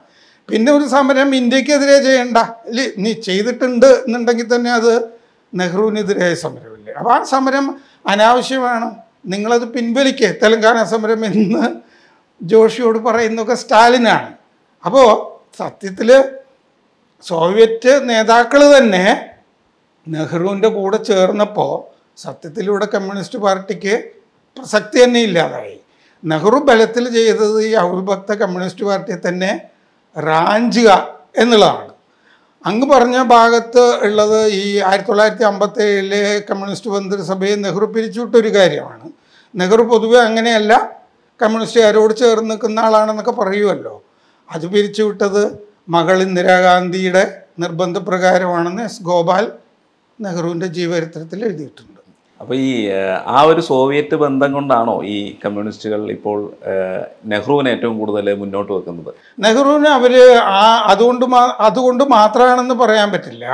[0.51, 2.39] പിന്നെ ഒരു സമരം ഇന്ത്യക്കെതിരെ ചെയ്യണ്ട.
[2.67, 5.09] ഇല്ലേ നീ ചെയ്തിട്ടുണ്ട് എന്നുണ്ടെങ്കിൽ തന്നെ അത്
[5.55, 6.93] നെഹ്റുവിനെതിരായ സമരമില്ലേ?
[6.93, 8.95] അപ്പോൾ ആ സമരം അനാവശ്യമാണ്.
[9.27, 10.35] നിങ്ങളത് പിൻവലിക്കേ.
[10.43, 11.69] തെലങ്കാന സമരം എന്ന്
[12.43, 14.35] ജോഷിയോട് പറയുന്നൊക്കെ സ്റ്റാലിനാണ്.
[14.85, 15.09] അപ്പോൾ
[15.59, 16.25] സത്യത്തിൽ
[17.23, 19.05] സോവിയറ്റ് നേതാക്കൾ തന്നെ
[20.09, 21.73] നെഹ്റുവിന്റെ കൂടെ ചേർന്നപ്പോൾ
[22.21, 24.24] സത്യത്തിലൂടെ കമ്മ്യൂണിസ്റ്റ് പാർട്ടിക്ക്
[24.57, 25.77] പ്രസക്തി തന്നെ ഇല്ലാതായി.
[26.25, 29.51] നെഹ്റു ബലത്തിൽ ചെയ്തത് ഈ അവിഭക്ത കമ്മ്യൂണിസ്റ്റ് പാർട്ടിയെ തന്നെ
[30.17, 30.91] റാഞ്ചുക
[31.43, 31.91] എന്നുള്ളതാണ്.
[32.67, 36.21] അങ്ങ് പറഞ്ഞ ഭാഗത്ത് ഉള്ളത് ഈ ആയിരത്തി തൊള്ളായിരത്തി അമ്പത്തി ഏഴിലെ
[36.51, 39.07] കമ്മ്യൂണിസ്റ്റ് മന്ത്രിസഭയെ നെഹ്റു പിരിച്ചുവിട്ടൊരു കാര്യമാണ്.
[39.55, 40.73] നെഹ്റു പൊതുവെ അങ്ങനെയല്ല
[41.41, 43.95] കമ്മ്യൂണിസ്റ്റുകാരോട് ചേർന്ന് നിൽക്കുന്ന ആളാണെന്നൊക്കെ പറയുമല്ലോ
[44.49, 45.43] അത് പിരിച്ചുവിട്ടത്
[45.95, 47.25] മകൾ ഇന്ദിരാഗാന്ധിയുടെ
[47.59, 49.45] നിർബന്ധപ്രകാരമാണെന്ന് എസ് ഗോപാൽ
[50.21, 51.94] നെഹ്റുവിന്റെ ജീവചരിത്രത്തിൽ എഴുതിയിട്ടുണ്ട്.
[52.45, 52.73] അപ്പോൾ ഈ
[53.37, 56.39] ആ ഒരു സോവിയറ്റ് ബന്ധം കൊണ്ടാണോ ഈ കമ്മ്യൂണിസ്റ്റുകൾ ഇപ്പോൾ
[57.33, 59.11] നെഹ്റുവിനെ ഏറ്റവും കൂടുതൽ മുന്നോട്ട് വെക്കുന്നത്?
[59.45, 61.25] നെഹ്റുവിന് അവർ ആ അതുകൊണ്ട്
[61.69, 63.47] അതുകൊണ്ട് മാത്രമാണെന്ന് പറയാൻ പറ്റില്ല.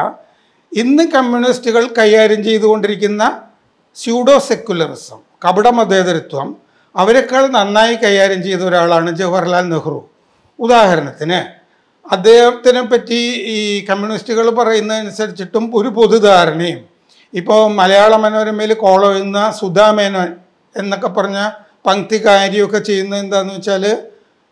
[0.73, 3.23] ഇന്ന് കമ്മ്യൂണിസ്റ്റുകൾ കൈകാര്യം ചെയ്തുകൊണ്ടിരിക്കുന്ന
[3.97, 6.51] സ്യൂഡോ സെക്യുലറിസം കപട മതേതരത്വം
[6.97, 9.99] അവരെക്കാൾ നന്നായി കൈകാര്യം ചെയ്ത ഒരാളാണ് ജവഹർലാൽ നെഹ്റു.
[10.59, 11.41] ഉദാഹരണത്തിന്
[12.13, 13.21] അദ്ദേഹത്തിനെ പറ്റി
[13.57, 13.59] ഈ
[13.91, 16.81] കമ്മ്യൂണിസ്റ്റുകൾ പറയുന്നതനുസരിച്ചിട്ടും ഒരു പൊതുധാരണയും
[17.35, 20.37] ഇപ്പോൾ മലയാള മനോരമയിൽ കോളോ ചെയ്യുന്ന സുധാ മേനോൻ
[20.77, 21.51] എന്നൊക്കെ പറഞ്ഞ
[21.87, 23.85] പങ്ക്തി കാര്യമൊക്കെ ചെയ്യുന്നത് എന്താണെന്ന് വെച്ചാൽ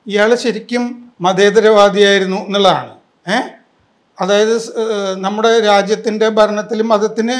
[0.06, 2.90] ഇയാൾ ശരിക്കും മതേതരവാദിയായിരുന്നു എന്നുള്ളതാണ്.
[3.28, 3.38] ഏ?
[4.20, 4.56] അതായത്
[5.14, 7.37] നമ്മുടെ രാജ്യത്തിന്റെ ഭരണത്തിൽ മതത്തിന്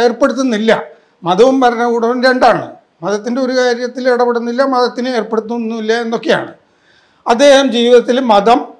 [0.00, 0.82] ഏർപ്പെടുത്തുന്നില്ല.
[1.24, 2.74] മതവും ഭരണകൂടവും രണ്ടാണ്.
[3.02, 6.54] മതത്തിന്റെ ഒരു കാര്യത്തിൽ ഇടപെടുന്നില്ല മതത്തിന് ഏർപ്പെടുത്തുന്നില്ല എന്നൊക്കെയാണ്.
[7.26, 8.76] അദ്ദേഹം ജീവിതത്തിൽ മതം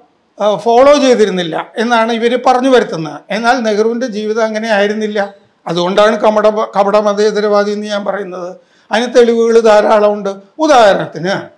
[0.55, 3.21] ഫോളോ ചെയ്തിരുന്നില്ല എന്നാണ് ഇവർ പറഞ്ഞു വരുത്തുന്നത്.
[3.29, 5.33] എന്നാൽ നെഹ്റുവിന്റെ ജീവിതം അങ്ങനെ ആയിരുന്നില്ല.
[5.67, 8.57] അതുകൊണ്ടാണ് കപട കപട മതേതരവാദി എന്ന് ഞാൻ പറയുന്നത്.
[8.91, 10.29] അതിന് തെളിവുകൾ ധാരാളമുണ്ട്.
[10.59, 11.57] ഉദാഹരണത്തിന്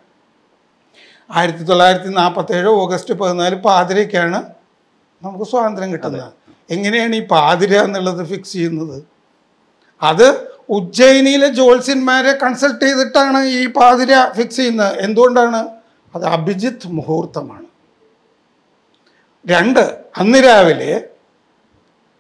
[1.32, 4.44] ആയിരത്തി തൊള്ളായിരത്തി നാൽപ്പത്തേഴ് ഓഗസ്റ്റ് പതിനാല് പാതിരയ്ക്കാണ്
[5.24, 6.34] നമുക്ക് സ്വാതന്ത്ര്യം കിട്ടുന്നത്.
[6.70, 9.04] എങ്ങനെയാണ് ഈ പാതിര എന്നുള്ളത് ഫിക്സ് ചെയ്യുന്നത്?
[10.04, 15.00] അത് ഉജ്ജയിനിയിലെ ജ്യോത്സ്യന്മാരെ കൺസൾട്ട് ചെയ്തിട്ടാണ് ഈ പാതിര ഫിക്സ് ചെയ്യുന്നത്.
[15.00, 15.68] എന്തുകൊണ്ടാണ്?
[16.16, 17.66] അത് അഭിജിത്ത് മുഹൂർത്തമാണ്.
[19.50, 19.80] രണ്ട്
[20.18, 21.04] അന്ന് രാവിലെ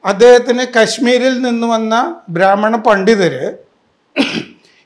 [0.05, 3.53] അദ്ദേഹത്തിന് കശ്മീരിൽ നിന്ന് വന്ന ബ്രാഹ്മണ പണ്ഡിതര്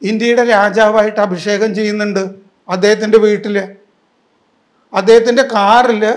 [0.02, 2.30] ഇന്ത്യയുടെ രാജാവായിട്ട് അഭിഷേകം ചെയ്യുന്നുണ്ട്
[2.70, 3.76] അദ്ദേഹത്തിന്റെ വീട്ടിൽ
[4.94, 6.16] അദ്ദേഹത്തിന്റെ കാറിൽ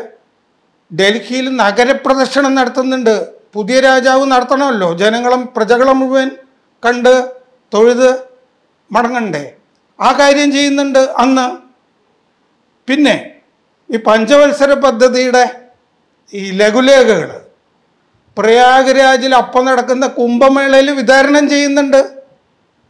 [0.94, 3.26] ഡൽഹിയിൽ നഗരപ്രദക്ഷിണം നടത്തുന്നുണ്ട്.
[3.54, 4.96] പുതിയ രാജാവ് നടത്തണമല്ലോ.
[4.96, 6.30] ജനങ്ങളും പ്രജകളെ മുഴുവൻ
[6.86, 7.30] കണ്ട്
[7.74, 8.20] തൊഴുത്
[8.92, 9.52] മടങ്ങണ്ടേ.
[10.00, 11.56] ആ കാര്യം ചെയ്യുന്നുണ്ട് അന്ന്.
[12.86, 13.34] പിന്നെ
[13.94, 15.50] ഈ പഞ്ചവത്സര പദ്ധതിയുടെ
[16.34, 17.45] ഈ ലഘുലേഖകൾ
[18.38, 22.10] പ്രയാഗരാജിൽ അപ്പം നടക്കുന്ന കുംഭമേളയിൽ വിതരണം ചെയ്യുന്നുണ്ട്.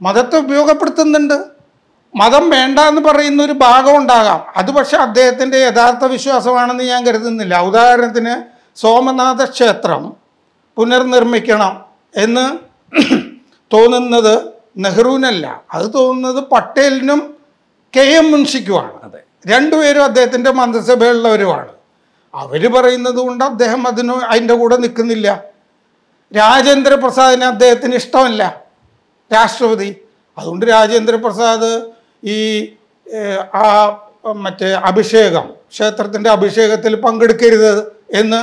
[0.02, 1.44] മതത്തെ ഉപയോഗപ്പെടുത്തുന്നുണ്ട്.
[2.16, 4.44] മതം വേണ്ട എന്ന് പറയുന്ന ഒരു ഭാഗം ഉണ്ടാകാം.
[4.56, 7.58] അത് പക്ഷേ അദ്ദേഹത്തിന്റെ യഥാർത്ഥ വിശ്വാസമാണെന്ന് ഞാൻ കരുതുന്നില്ല.
[7.58, 8.34] ഉദാഹരണത്തിന്
[8.76, 10.16] സോമനാഥ ക്ഷേത്രം
[10.76, 11.84] പുനർനിർമ്മിക്കണം
[12.16, 12.58] എന്ന്
[13.72, 14.48] തോന്നുന്നത്
[14.78, 15.62] നെഹ്റുവിനല്ല.
[15.72, 17.36] അത് തോന്നുന്നത് പട്ടേലിനും
[17.96, 19.18] കെ എം മുൻഷിക്കുമാണ് അതെ.
[19.46, 21.75] രണ്ടുപേരും അദ്ദേഹത്തിന്റെ മന്ത്രിസഭയുള്ളവരുമാണ്
[22.36, 25.44] അവർ പറയുന്നത് കൊണ്ട് അദ്ദേഹം അതിന് അതിന്റെ കൂടെ നിൽക്കുന്നില്ല.
[26.36, 28.42] രാജേന്ദ്ര പ്രസാദിന് അദ്ദേഹത്തിന് ഇഷ്ടമല്ല
[29.32, 29.96] രാഷ്ട്രപതി.
[30.38, 31.70] അതുകൊണ്ട് രാജേന്ദ്ര പ്രസാദ്
[32.24, 32.38] ഈ
[33.54, 33.64] ആ
[34.34, 38.40] മറ്റേ അഭിഷേകം ക്ഷേത്രത്തിന്റെ അഭിഷേകത്തിൽ പങ്കെടുക്കരുത് എന്ന്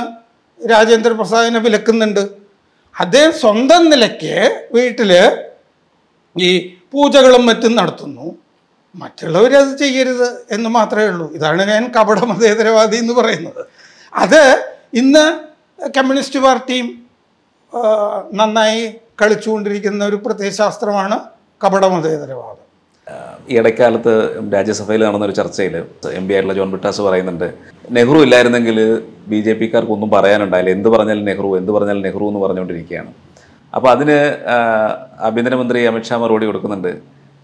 [0.70, 2.28] രാജേന്ദ്ര പ്രസാദിനെ വിലക്കുന്നുണ്ട്.
[3.00, 5.12] അദ്ദേഹം സ്വന്തം നിലയ്ക്ക് വീട്ടിൽ
[6.38, 6.50] ഈ
[6.92, 8.38] പൂജകളും മറ്റും നടത്തുന്നു.
[8.94, 11.32] മറ്റുള്ളവരത് ചെയ്യരുത് എന്ന് മാത്രമേ ഉള്ളൂ.
[11.32, 13.73] ഇതാണ് ഞാൻ കപട മതേതരവാദി എന്ന് പറയുന്നത്.
[14.22, 14.42] അത്
[15.00, 15.24] ഇന്ന്
[15.96, 16.88] കമ്മ്യൂണിസ്റ്റ് പാർട്ടിയും
[18.40, 18.82] നന്നായി
[19.20, 21.16] കളിച്ചുകൊണ്ടിരിക്കുന്ന ഒരു പ്രത്യയശാസ്ത്രമാണ്
[21.64, 22.60] കപട മതേതരവാദം
[23.50, 24.12] ഈ ഇടക്കാലത്ത്
[24.54, 25.74] രാജ്യസഭയിൽ നടന്ന ഒരു ചർച്ചയിൽ
[26.18, 27.48] എം പി ആയിട്ടുള്ള ജോൺ ബിട്ടാസ് പറയുന്നുണ്ട്
[27.96, 28.78] നെഹ്റു ഇല്ലായിരുന്നെങ്കിൽ
[29.30, 33.10] ബി ജെ പിക്കാർക്ക് ഒന്നും പറയാനുണ്ടായില്ല എന്ത് പറഞ്ഞാലും നെഹ്റു എന്ത് പറഞ്ഞാലും നെഹ്റു എന്ന് പറഞ്ഞുകൊണ്ടിരിക്കുകയാണ്.
[33.72, 34.18] അപ്പോൾ അതിന്
[35.28, 36.92] ആഭ്യന്തരമന്ത്രി അമിത്ഷാ മറുപടി കൊടുക്കുന്നുണ്ട്.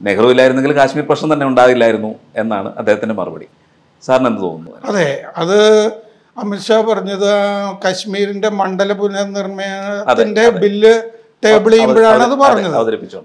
[0.01, 3.49] നെഹ്റു ഇല്ലായിരുന്നെങ്കിൽ കാശ്മീർ പ്രശ്നം തന്നെ ഉണ്ടാകില്ലായിരുന്നു എന്നാണ് അദ്ദേഹത്തിന്റെ മറുപടി.
[4.03, 4.73] സാറിന് എന്ത് തോന്നുന്നു?
[4.91, 5.09] അതെ
[5.41, 5.59] അത്
[6.37, 7.31] അമിത്ഷാ പറഞ്ഞത്
[7.85, 10.93] കാശ്മീരിന്റെ മണ്ഡല പുനർനിർമ്മാണത്തിന്റെ ബില്ല്
[11.45, 12.75] ടേബിൾ ചെയ്യുമ്പോഴാണ് അത് പറഞ്ഞത്.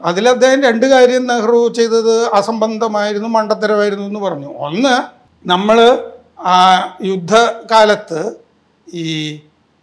[0.10, 4.50] അതിൽ അദ്ദേഹം രണ്ട് കാര്യം നെഹ്റു ചെയ്തത് അസംബന്ധമായിരുന്നു മണ്ടത്തരമായിരുന്നു എന്ന് പറഞ്ഞു.
[4.68, 4.96] ഒന്ന്
[5.46, 5.80] നമ്മൾ
[6.54, 6.58] ആ
[7.04, 8.22] യുദ്ധകാലത്ത്
[8.88, 9.06] ഈ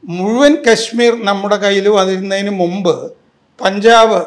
[0.05, 2.95] മുഴുവൻ കശ്മീർ നമ്മുടെ കയ്യിൽ വന്നിരുന്നതിന് മുമ്പ്
[3.61, 4.21] പഞ്ചാബ്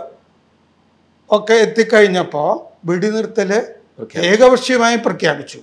[1.30, 2.52] ഒക്കെ എത്തിക്കഴിഞ്ഞപ്പോൾ
[2.86, 3.52] വെടിനിർത്തൽ
[4.30, 5.60] ഏകപക്ഷീയമായി പ്രഖ്യാപിച്ചു.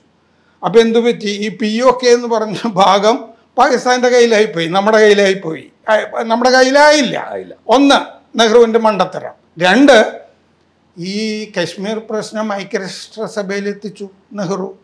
[0.64, 1.27] അപ്പോൾ എന്തു പറ്റി?
[1.27, 3.16] ഈ പി ഒ കെ എന്ന് പറഞ്ഞ ഭാഗം
[3.59, 4.66] പാകിസ്ഥാന്റെ കയ്യിലായിപ്പോയി.
[4.68, 5.72] നമ്മുടെ കയ്യിലായിപ്പോയി.
[6.25, 7.16] നമ്മുടെ കയ്യിലായില്ല.
[7.68, 7.98] ഒന്ന്
[8.38, 9.35] നെഹ്റുവിന്റെ മണ്ടത്തരം.
[9.59, 9.96] രണ്ട്
[10.98, 14.75] ഈ കശ്മീർ പ്രശ്നം ഐക്യരാഷ്ട്രസഭയിൽ എത്തിച്ചു നെഹ്റു.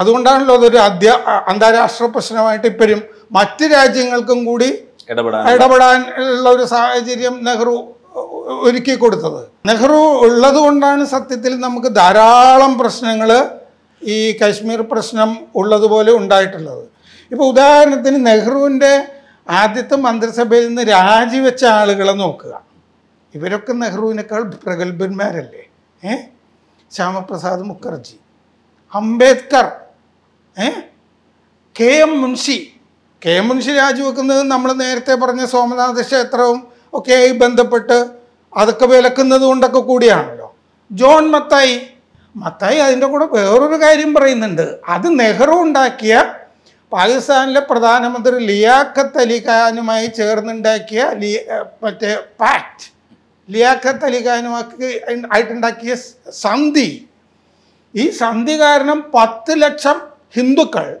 [0.00, 1.10] അതുകൊണ്ടാണല്ലോ അതൊരു അധ്യ
[1.48, 3.02] അന്താരാഷ്ട്ര പ്രശ്നമായിട്ട് ഇപ്പോഴും
[3.32, 4.68] മറ്റ് രാജ്യങ്ങൾക്കും കൂടി
[5.10, 7.94] ഇടപെടാൻ ഇടപെടാൻ ഉള്ള ഒരു സാഹചര്യം നെഹ്റു
[8.48, 13.30] ഒരുക്കി കൊടുത്തത് നെഹ്റു ഉള്ളതുകൊണ്ടാണ് സത്യത്തിൽ നമുക്ക് ധാരാളം പ്രശ്നങ്ങൾ
[14.02, 16.84] ഈ കാശ്മീർ പ്രശ്നം ഉള്ളതുപോലെ ഉണ്ടായിട്ടുള്ളത്.
[17.32, 19.08] ഇപ്പോൾ ഉദാഹരണത്തിന് നെഹ്റുവിന്റെ
[19.50, 22.62] ആദ്യത്തെ മന്ത്രിസഭയിൽ നിന്ന് രാജിവെച്ച ആളുകളെ നോക്കുക.
[23.34, 25.64] ഇവരൊക്കെ നെഹ്റുവിനേക്കാൾ പ്രഗത്ഭന്മാരല്ലേ?
[26.04, 26.16] ഏ?
[26.90, 28.16] ശ്യാമപ്രസാദ് മുഖർജി
[28.94, 29.72] അംബേദ്കർ
[30.58, 30.70] ഏ?
[31.80, 32.72] K M Munshi.
[33.26, 38.10] K M Munshi രാജിവെക്കുന്നത് നമ്മൾ നേരത്തെ പറഞ്ഞ സോമനാഥ ക്ഷേത്രവും ഒക്കെയായി ബന്ധപ്പെട്ട്
[38.56, 40.56] അതൊക്കെ വിലക്കുന്നത് കൊണ്ടൊക്കെ കൂടിയാണല്ലോ.
[40.92, 41.86] ജോൺ മത്തായി
[42.36, 44.76] മത്തായി അതിന്റെ കൂടെ വേറൊരു കാര്യം പറയുന്നുണ്ട്.
[44.88, 46.34] അത് നെഹ്റു ഉണ്ടാക്കിയ
[46.92, 51.40] പാകിസ്ഥാനിലെ പ്രധാനമന്ത്രി ലിയാഖത്ത് അലി ഖാനുമായി ചേർന്നുണ്ടാക്കിയ ലി
[51.82, 52.86] മറ്റേ പാക്ട്
[53.50, 55.00] ലിയാഖത്ത് അലി ഖാനുമാക്കി
[55.32, 55.94] ആയിട്ടുണ്ടാക്കിയ
[56.30, 57.06] സന്ധി.
[57.94, 60.00] ഈ സന്ധി കാരണം പത്ത് ലക്ഷം
[60.36, 60.98] ഹിന്ദുക്കൾ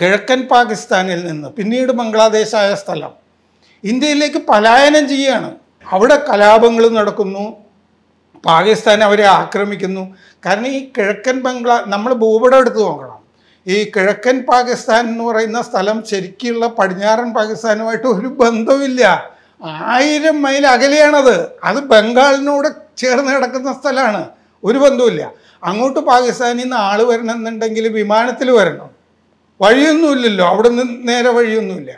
[0.00, 3.12] കിഴക്കൻ പാകിസ്ഥാനിൽ നിന്ന് പിന്നീട് ബംഗ്ലാദേശായ സ്ഥലം
[3.84, 5.56] ഇന്ത്യയിലേക്ക് പലായനം ചെയ്യുകയാണ്.
[5.92, 7.65] അവിടെ കലാപങ്ങൾ നടക്കുന്നു.
[8.46, 10.16] പാകിസ്ഥാൻ അവരെ ആക്രമിക്കുന്നു.
[10.46, 13.18] കാരണം ഈ കിഴക്കൻ ബംഗ്ലാ നമ്മൾ ഭൂപടം എടുത്ത് നോക്കണം.
[13.66, 19.30] ഈ കിഴക്കൻ പാകിസ്ഥാൻ എന്ന് പറയുന്ന സ്ഥലം ശരിക്കുള്ള പടിഞ്ഞാറൻ പാകിസ്ഥാനുമായിട്ട് ഒരു ബന്ധവുമില്ല.
[19.64, 21.48] ആയിരം മൈൽ അകലെയാണത്.
[21.64, 24.28] അത് ബംഗാളിനോട് ചേർന്ന് കിടക്കുന്ന സ്ഥലമാണ്.
[24.64, 25.32] ഒരു ബന്ധവുമില്ല.
[25.64, 28.90] അങ്ങോട്ട് പാകിസ്ഥാനിൽ നിന്ന് ആൾ വരണമെന്നുണ്ടെങ്കിൽ വിമാനത്തിൽ വരണം.
[29.60, 30.46] വഴിയൊന്നുമില്ലല്ലോ.
[30.46, 31.92] അവിടെ നിന്ന് നേരെ വഴിയൊന്നുമില്ല.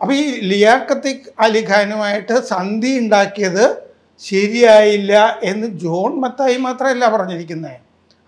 [0.00, 3.87] അപ്പോൾ ഈ ലിയാക്കത്തി അലിഖാനുമായിട്ട് സന്ധി ഉണ്ടാക്കിയത്
[4.20, 7.76] ശരിയായില്ല എന്ന് ജോൺ മത്തായി മാത്രമല്ല പറഞ്ഞിരിക്കുന്നത്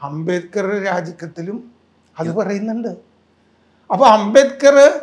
[0.02, 1.70] അംബേദ്കർ രാജിക്കത്തിലും
[2.18, 2.88] അത് പറയുന്നുണ്ട്.
[3.92, 5.00] അപ്പോൾ അംബേദ്കർ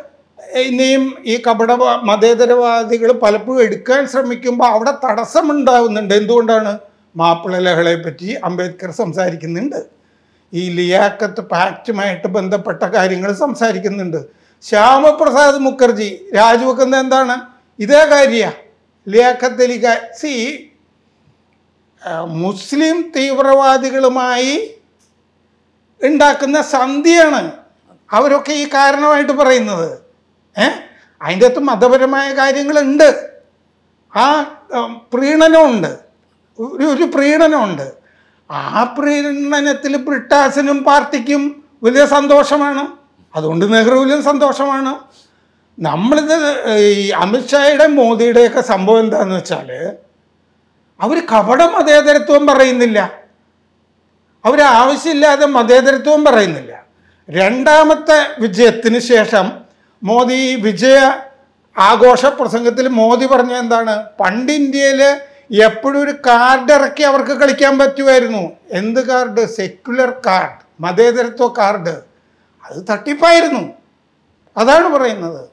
[0.54, 1.72] ഇനിയും ഈ കപട
[2.02, 6.14] മതേതരവാദികൾ പലപ്പോഴും എടുക്കാൻ ശ്രമിക്കുമ്പോൾ അവിടെ തടസ്സമുണ്ടാവുന്നുണ്ട്.
[6.14, 6.78] എന്തുകൊണ്ടാണ്?
[7.16, 9.76] മാപ്പിള ലഹളയെ പറ്റി അംബേദ്കർ സംസാരിക്കുന്നുണ്ട്.
[10.54, 14.24] ഈ ലിയാക്കത്ത് പാക്റ്റുമായിട്ട് ബന്ധപ്പെട്ട കാര്യങ്ങൾ സംസാരിക്കുന്നുണ്ട്.
[14.62, 17.40] ശ്യാമപ്രസാദ് മുഖർജി രാജിവെക്കുന്നത് എന്താണ്?
[17.78, 18.50] ഇതേ കാര്യ.
[19.08, 20.67] ലിയാക്കത്ത് അലി സി
[22.26, 24.74] മുസ്ലിം തീവ്രവാദികളുമായി
[26.04, 27.52] ഉണ്ടാക്കുന്ന സന്ധിയാണ്
[28.10, 29.98] അവരൊക്കെ ഈ കാരണമായിട്ട് പറയുന്നത്.
[30.58, 30.68] ഏ?
[31.22, 33.30] അതിന്റെ അകത്ത് മതപരമായ കാര്യങ്ങളുണ്ട്.
[34.16, 34.42] ആ
[35.14, 35.98] പ്രീണനമുണ്ട്.
[36.58, 37.92] ഒരു ഒരു പ്രീണനമുണ്ട്.
[38.50, 42.86] ആ പ്രീണനത്തിൽ ബ്രിട്ടാസിനും പാർട്ടിക്കും വലിയ സന്തോഷമാണ്.
[43.36, 44.98] അതുകൊണ്ട് നെഹ്റുവിലും സന്തോഷമാണ്.
[45.80, 49.92] നമ്മളിത് ഈ അമിത്ഷായുടെ മോദിയുടെയൊക്കെ സംഭവം എന്താണെന്ന് വെച്ചാൽ
[51.00, 53.12] അവർ കപട മതേതരത്വം പറയുന്നില്ല.
[54.44, 56.86] അവർ ആവശ്യമില്ലാതെ മതേതരത്വം പറയുന്നില്ല.
[57.30, 59.52] രണ്ടാമത്തെ വിജയത്തിന് ശേഷം
[60.02, 61.12] മോദി വിജയ
[61.78, 64.04] ആഘോഷ പ്രസംഗത്തിൽ മോദി പറഞ്ഞ എന്താണ്?
[64.20, 65.20] പണ്ട് ഇന്ത്യയിൽ
[65.64, 68.50] എപ്പോഴും ഒരു കാർഡ് ഇറക്കി അവർക്ക് കളിക്കാൻ പറ്റുമായിരുന്നു.
[68.70, 69.46] എന്ത് കാർഡ്?
[69.46, 71.96] സെക്യുലർ കാർഡ് മതേതരത്വ കാർഡ്.
[72.64, 73.68] അത് തട്ടിപ്പായിരുന്നു.
[74.56, 75.48] അതാണ് പറയുന്നത്.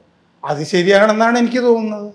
[0.46, 2.14] അത് ശരിയാണെന്നാണ് എനിക്ക് തോന്നുന്നത്.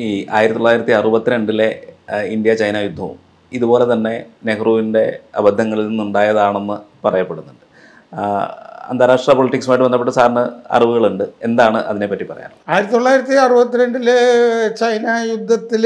[0.00, 1.87] ഈ ആയിരത്തി തൊള്ളായിരത്തി അറുപത്തിരണ്ടിലെ
[2.34, 3.18] ഇന്ത്യ ചൈന യുദ്ധവും
[3.52, 7.64] ഇതുപോലെ തന്നെ നെഹ്റുവിന്റെ അബദ്ധങ്ങളിൽ നിന്നുണ്ടായതാണെന്ന് പറയപ്പെടുന്നുണ്ട്.
[8.90, 10.44] അന്താരാഷ്ട്ര പൊളിറ്റിക്സുമായിട്ട് ബന്ധപ്പെട്ട് സാറിന്
[10.76, 11.24] അറിവുകളുണ്ട്.
[11.46, 12.50] എന്താണ് അതിനെപ്പറ്റി പറയാൻ?
[12.68, 14.18] ആയിരത്തി തൊള്ളായിരത്തി അറുപത്തിരണ്ടിലെ
[14.80, 15.84] ചൈന യുദ്ധത്തിൽ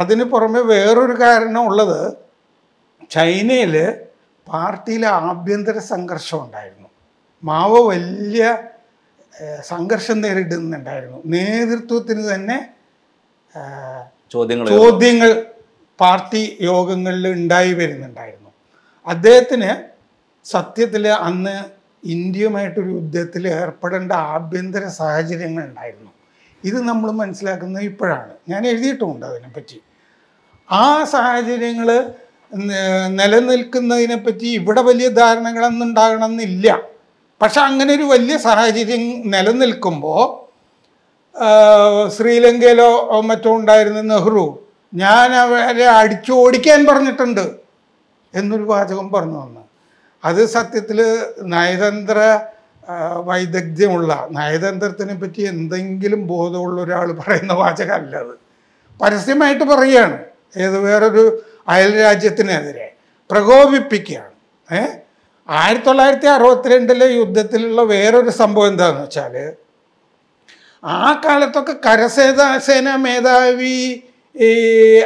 [0.00, 1.98] അതിന് പുറമെ വേറൊരു കാരണം ഉള്ളത്
[3.10, 3.74] ചൈനയിൽ
[4.46, 6.88] പാർട്ടിയിലെ ആഭ്യന്തര സംഘർഷം ഉണ്ടായിരുന്നു.
[7.44, 8.44] മാവോ വലിയ
[9.72, 11.18] സംഘർഷം നേരിടുന്നുണ്ടായിരുന്നു.
[11.26, 12.58] നേതൃത്വത്തിന് തന്നെ
[14.32, 15.30] ചോദ്യങ്ങൾ ചോദ്യങ്ങൾ
[16.00, 18.50] പാർട്ടി യോഗങ്ങളിൽ ഉണ്ടായി വരുന്നുണ്ടായിരുന്നു.
[19.06, 19.70] അദ്ദേഹത്തിന്
[20.44, 21.56] സത്യത്തിൽ അന്ന്
[22.04, 26.10] ഇന്ത്യയുമായിട്ടൊരു യുദ്ധത്തിൽ ഏർപ്പെടേണ്ട ആഭ്യന്തര സാഹചര്യങ്ങൾ ഉണ്ടായിരുന്നു.
[26.64, 28.32] ഇത് നമ്മൾ മനസ്സിലാക്കുന്നത് ഇപ്പോഴാണ്.
[28.48, 29.78] ഞാൻ എഴുതിയിട്ടുമുണ്ട് അതിനെപ്പറ്റി.
[30.70, 31.88] ആ സാഹചര്യങ്ങൾ
[33.20, 36.78] നിലനിൽക്കുന്നതിനെപ്പറ്റി ഇവിടെ വലിയ ധാരണകളൊന്നും ഉണ്ടാകണമെന്നില്ല.
[37.40, 40.49] പക്ഷെ അങ്ങനെ ഒരു വലിയ സാഹചര്യം നിലനിൽക്കുമ്പോൾ
[42.08, 44.58] ശ്രീലങ്കയിലോ മറ്റോ ഉണ്ടായിരുന്ന നെഹ്റു.
[44.94, 47.50] ഞാൻ അവരെ അടിച്ചു ഓടിക്കാൻ പറഞ്ഞിട്ടുണ്ട്
[48.34, 49.60] എന്നൊരു വാചകം പറഞ്ഞു വന്നു
[50.24, 52.40] അത് സത്യത്തിൽ നയതന്ത്ര
[53.24, 58.34] വൈദഗ്ധ്യമുള്ള നയതന്ത്രത്തിനെ പറ്റി എന്തെങ്കിലും ബോധമുള്ള ഒരാൾ പറയുന്ന വാചകമല്ല അത്.
[59.02, 60.18] പരസ്യമായിട്ട് പറയുകയാണ്.
[60.56, 62.92] ഏത് വേറൊരു അയൽ രാജ്യത്തിനെതിരെ
[63.30, 64.30] പ്രകോപിപ്പിക്കുകയാണ്.
[64.74, 64.86] ഏ?
[65.48, 69.52] ആയിരത്തി തൊള്ളായിരത്തി അറുപത്തിരണ്ടിലെ യുദ്ധത്തിലുള്ള വേറൊരു സംഭവം എന്താണെന്ന് വെച്ചാൽ
[70.84, 74.02] ആ കാലത്തൊക്കെ കരസേന സേന മേധാവി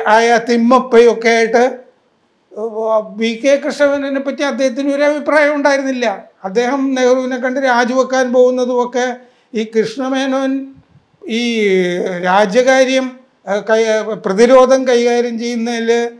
[0.07, 1.85] ആയ തിമ്മപ്പയൊക്കെ ആയിട്ട്
[3.17, 6.27] വി കെ കൃഷ്ണനെ പറ്റി അദ്ദേഹത്തിന് ഒരു അഭിപ്രായം ഉണ്ടായിരുന്നില്ല.
[6.45, 9.17] അദ്ദേഹം നെഹ്റുവിനെ കണ്ട് രാജിവെക്കാൻ പോകുന്നതുമൊക്കെ
[9.55, 10.67] ഈ കൃഷ്ണമേനോൻ
[11.29, 11.69] ഈ
[12.25, 13.17] രാജ്യകാര്യം
[14.25, 16.11] പ്രതിരോധം കൈകാര്യം ചെയ്യുന്നതിൽ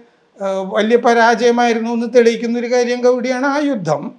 [0.63, 4.15] വലിയ പരാജയമായിരുന്നു എന്ന് തെളിയിക്കുന്ന ഒരു കാര്യം കൂടിയാണ് ആ യുദ്ധം.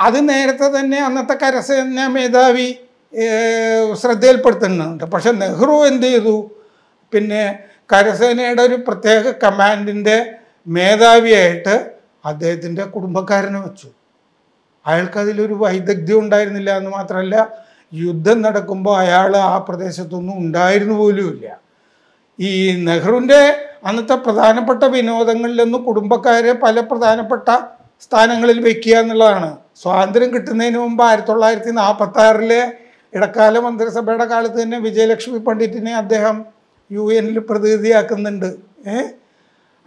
[0.00, 2.76] അത് നേരത്തെ തന്നെ അന്നത്തെ കരസേന മേധാവി
[4.00, 6.50] ശ്രദ്ധയിൽപ്പെടുത്തുന്നുണ്ട് പക്ഷെ നെഹ്റു എന്ത് ചെയ്തു?
[7.12, 7.42] പിന്നെ
[7.92, 10.16] കരസേനയുടെ ഒരു പ്രത്യേക കമാൻഡിന്റെ
[10.68, 11.74] മേധാവിയായിട്ട്
[12.24, 13.88] അദ്ദേഹത്തിന്റെ കുടുംബക്കാരനെ വെച്ചു.
[14.86, 17.36] അയാൾക്കതിലൊരു വൈദഗ്ധ്യം ഉണ്ടായിരുന്നില്ല എന്ന് മാത്രമല്ല
[17.92, 21.46] യുദ്ധം നടക്കുമ്പോൾ അയാൾ ആ പ്രദേശത്തൊന്നും ഉണ്ടായിരുന്നു പോലുമില്ല
[22.38, 22.50] ഈ
[22.84, 23.40] നെഹ്റുവിന്റെ
[23.84, 27.48] അന്നത്തെ പ്രധാനപ്പെട്ട വിനോദങ്ങളിലൊന്നും കുടുംബക്കാരെ പല പ്രധാനപ്പെട്ട
[28.00, 29.56] സ്ഥാനങ്ങളിൽ വയ്ക്കുക എന്നുള്ളതാണ്.
[29.82, 32.62] സ്വാതന്ത്ര്യം കിട്ടുന്നതിന് മുമ്പ് ആയിരത്തി തൊള്ളായിരത്തി നാൽപ്പത്തി ആറിലെ
[33.12, 36.36] ഇടക്കാല മന്ത്രിസഭയുടെ കാലത്ത് തന്നെ വിജയലക്ഷ്മി പണ്ഡിറ്റിനെ അദ്ദേഹം
[36.90, 38.50] യു എനിൽ പ്രതിനിധിയാക്കുന്നുണ്ട്.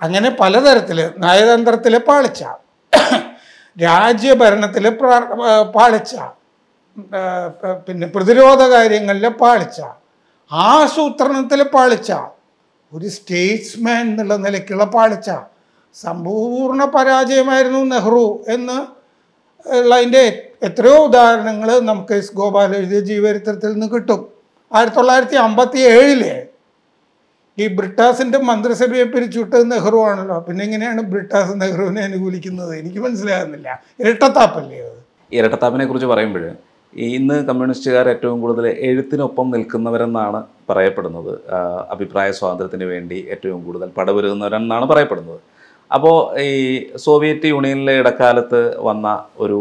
[0.02, 2.42] അങ്ങനെ പലതരത്തിൽ നയതന്ത്രത്തിലെ പാളിച്ച
[5.44, 6.14] ആ, പാളിച്ച
[7.88, 9.80] പിന്നെ പ്രതിരോധ കാര്യങ്ങളിലെ പാളിച്ച
[10.52, 12.12] ആസൂത്രണത്തിലെ പാളിച്ച
[12.92, 15.30] ഒരു സ്റ്റേറ്റ്സ്മാൻ എന്നുള്ള നിലയ്ക്കുള്ള പാളിച്ച
[15.96, 18.78] സമ്പൂർണ പരാജയമായിരുന്നു നെഹ്റു എന്ന്
[19.66, 20.24] ഉള്ളതിന്റെ
[20.68, 24.22] എത്രയോ ഉദാഹരണങ്ങൾ നമുക്ക് എസ് ഗോപാൽ എഴുതിയ ജീവചരിത്രത്തിൽ നിന്ന് കിട്ടും.
[24.72, 26.34] ആയിരത്തി തൊള്ളായിരത്തി അമ്പത്തി ഏഴിലെ
[27.58, 30.38] ഈ ബ്രിട്ടാസിന്റെ മന്ത്രിസഭയെ പിരിച്ചുവിട്ടത് നെഹ്റു ആണല്ലോ.
[30.48, 32.74] പിന്നെ എങ്ങനെയാണ് ബ്രിട്ടാസ് നെഹ്റുവിനെ അനുകൂലിക്കുന്നത്?
[32.82, 33.70] എനിക്ക് മനസ്സിലാകുന്നില്ല.
[34.00, 35.00] ഇരട്ടത്താപ്പല്ലേ അത്?
[35.32, 36.46] ഇരട്ടത്താപ്പിനെ കുറിച്ച് പറയുമ്പോൾ
[36.94, 41.34] ഇന്ന് കമ്മ്യൂണിസ്റ്റുകാർ ഏറ്റവും കൂടുതൽ എഴുത്തിനൊപ്പം നിൽക്കുന്നവരെന്നാണ് പറയപ്പെടുന്നത്.
[41.94, 45.42] അഭിപ്രായ സ്വാതന്ത്ര്യത്തിന് വേണ്ടി ഏറ്റവും കൂടുതൽ പടവരുന്നവരെന്നാണ് പറയപ്പെടുന്നത്.
[45.92, 46.54] അപ്പോൾ ഈ
[47.06, 49.60] സോവിയറ്റ് യൂണിയനിലെ ഇടക്കാലത്ത് വന്ന ഒരു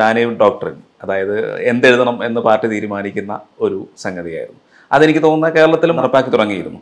[0.00, 1.36] ഡാനേവ് ഡോക്ടറിൻ അതായത്
[1.70, 4.60] എന്തെഴുതണം എന്ന് പാർട്ടി തീരുമാനിക്കുന്ന ഒരു സംഗതിയായിരുന്നു.
[4.90, 6.80] അതെനിക്ക് തോന്നുന്ന കേരളത്തിലും നടപ്പാക്കി തുടങ്ങിയിരുന്നു.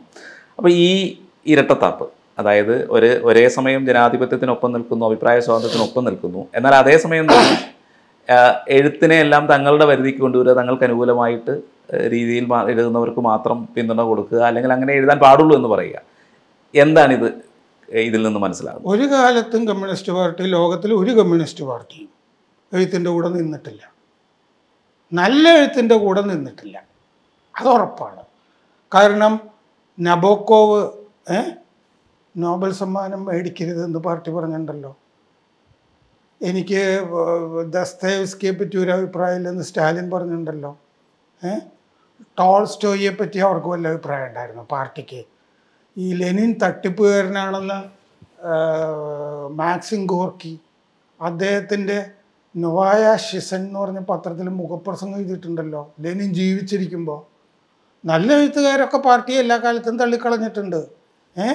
[0.57, 0.91] അപ്പോൾ ഈ
[1.53, 2.05] ഇരട്ടത്താപ്പ്
[2.39, 7.27] അതായത് ഒരു ഒരേ സമയം ജനാധിപത്യത്തിനൊപ്പം നിൽക്കുന്നു അഭിപ്രായ സ്വാതന്ത്ര്യത്തിനൊപ്പം നിൽക്കുന്നു എന്നാൽ അതേസമയം
[8.77, 11.53] എഴുത്തിനെ എല്ലാം തങ്ങളുടെ പരിധിക്ക് കൊണ്ടുവരിക തങ്ങൾക്ക് അനുകൂലമായിട്ട്
[12.13, 15.97] രീതിയിൽ എഴുതുന്നവർക്ക് മാത്രം പിന്തുണ കൊടുക്കുക അല്ലെങ്കിൽ അങ്ങനെ എഴുതാൻ പാടുള്ളൂ എന്ന് പറയുക.
[16.73, 17.29] എന്താണിത്
[18.07, 18.89] ഇതിൽ നിന്ന് മനസ്സിലാകുന്നത്?
[18.93, 22.09] ഒരു കാലത്തും കമ്മ്യൂണിസ്റ്റ് പാർട്ടി ലോകത്തിൽ ഒരു കമ്മ്യൂണിസ്റ്റ് പാർട്ടിയും
[22.73, 23.93] എഴുത്തിന്റെ കൂടെ നിന്നിട്ടില്ല.
[25.13, 26.83] നല്ല എഴുത്തിന്റെ കൂടെ നിന്നിട്ടില്ല.
[27.59, 28.23] അത് ഉറപ്പാണ്
[28.95, 29.39] കാരണം
[30.01, 30.91] നബോക്കോവ്
[32.37, 34.97] നോബൽ സമ്മാനം മേടിക്കരുതെന്ന് പാർട്ടി പറഞ്ഞിട്ടുണ്ടല്ലോ.
[36.41, 37.01] എനിക്ക്
[37.69, 40.77] ദസ്തേവ്സ്കിയെ പറ്റി ഒരു അഭിപ്രായമില്ലെന്ന് സ്റ്റാലിൻ പറഞ്ഞിട്ടുണ്ടല്ലോ.
[41.45, 41.59] ഏ?
[42.39, 45.23] ടോൾസ്റ്റോയെ പറ്റി അവർക്ക് വല്ല അഭിപ്രായം ഉണ്ടായിരുന്നു പാർട്ടിക്ക്.
[45.97, 47.89] ഈ ലെനിൻ തട്ടിപ്പുകാരനാണെന്ന്
[49.55, 50.59] മാക്സിം ഗോർക്കി
[51.21, 52.11] അദ്ദേഹത്തിന്റെ
[52.57, 55.93] നൊവായ ഷിസൻ എന്ന് പറഞ്ഞ പത്രത്തിൽ മുഖപ്രസംഗം എഴുതിയിട്ടുണ്ടല്ലോ.
[55.99, 57.35] ലെനിൻ ജീവിച്ചിരിക്കുമ്പോൾ
[58.07, 60.85] നല്ല എഴുത്തുകാരൊക്കെ പാർട്ടിയെ എല്ലാ കാലത്തും തള്ളിക്കളഞ്ഞിട്ടുണ്ട്.
[61.41, 61.53] ഏ?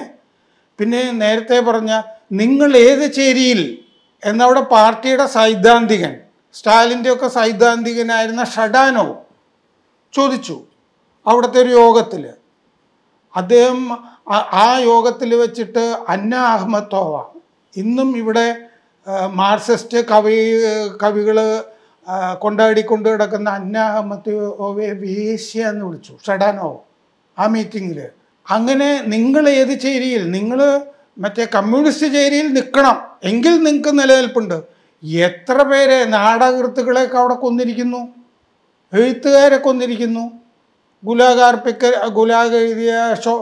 [0.79, 3.77] പിന്നെ നേരത്തെ പറഞ്ഞ നിങ്ങൾ ഏത് ചേരിയിൽ
[4.25, 6.15] എന്നവിടെ പാർട്ടിയുടെ സൈദ്ധാന്തികൻ
[6.53, 9.21] സ്റ്റാലിന്റെയൊക്കെ സൈദ്ധാന്തികനായിരുന്ന ഷഡാനോ
[10.13, 10.61] ചോദിച്ചു
[11.27, 12.29] അവിടുത്തെ ഒരു യോഗത്തിൽ.
[13.35, 13.93] അദ്ദേഹം
[14.31, 17.39] ആ- യോഗത്തിൽ വെച്ചിട്ട് അന്ന അഹമ്മത്തോവ
[17.79, 18.67] ഇന്നും ഇവിടെ
[19.39, 20.37] മാർക്സിസ്റ്റ് കവി
[21.03, 21.37] കവികൾ
[22.39, 26.69] കൊണ്ടാടിക്കൊണ്ട് കിടക്കുന്ന അന്ന അഹമ്മത്തോവയെ വേശ്യ എന്ന് വിളിച്ചു ഷഡാനോ
[27.37, 27.99] ആ മീറ്റിങ്ങിൽ
[28.47, 30.59] അങ്ങനെ നിങ്ങൾ ഏത് ചേരിയിൽ നിങ്ങൾ
[31.23, 32.97] മറ്റേ കമ്മ്യൂണിസ്റ്റ് ചേരിയിൽ നിൽക്കണം
[33.29, 34.57] എങ്കിൽ നിങ്ങൾക്ക് നിലനിൽപ്പുണ്ട്.
[35.25, 38.01] എത്ര പേരെ നാടകൃത്തുക്കളെയൊക്കെ അവിടെ കൊന്നിരിക്കുന്നു?
[38.93, 40.23] എഴുത്തുകാരെ കൊന്നിരിക്കുന്നു?
[41.03, 41.83] ഗുലാഗ് അർപ്പിക്ക
[42.17, 43.33] ഗുലാഗ് എഴുതിയ ഷോ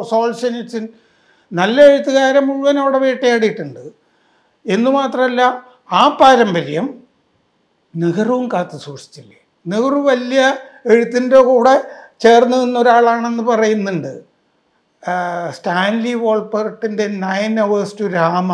[1.52, 3.84] നല്ല എഴുത്തുകാരെ മുഴുവൻ അവിടെ വേട്ടയാടിയിട്ടുണ്ട്.
[4.70, 5.42] എന്ന് മാത്രമല്ല
[6.00, 6.88] ആ പാരമ്പര്യം
[7.94, 9.38] നെഹ്റുവും കാത്തു സൂക്ഷിച്ചില്ലേ?
[9.68, 10.42] നെഹ്റു വലിയ
[10.92, 11.76] എഴുത്തിന്റെ കൂടെ
[12.24, 14.14] ചേർന്ന് നിന്നൊരാളാണെന്ന് പറയുന്നുണ്ട്.
[15.56, 18.50] സ്റ്റാൻലി വോൾപ്പർട്ടിന്റെ നയൻ അവേഴ്സ് ടു രാമ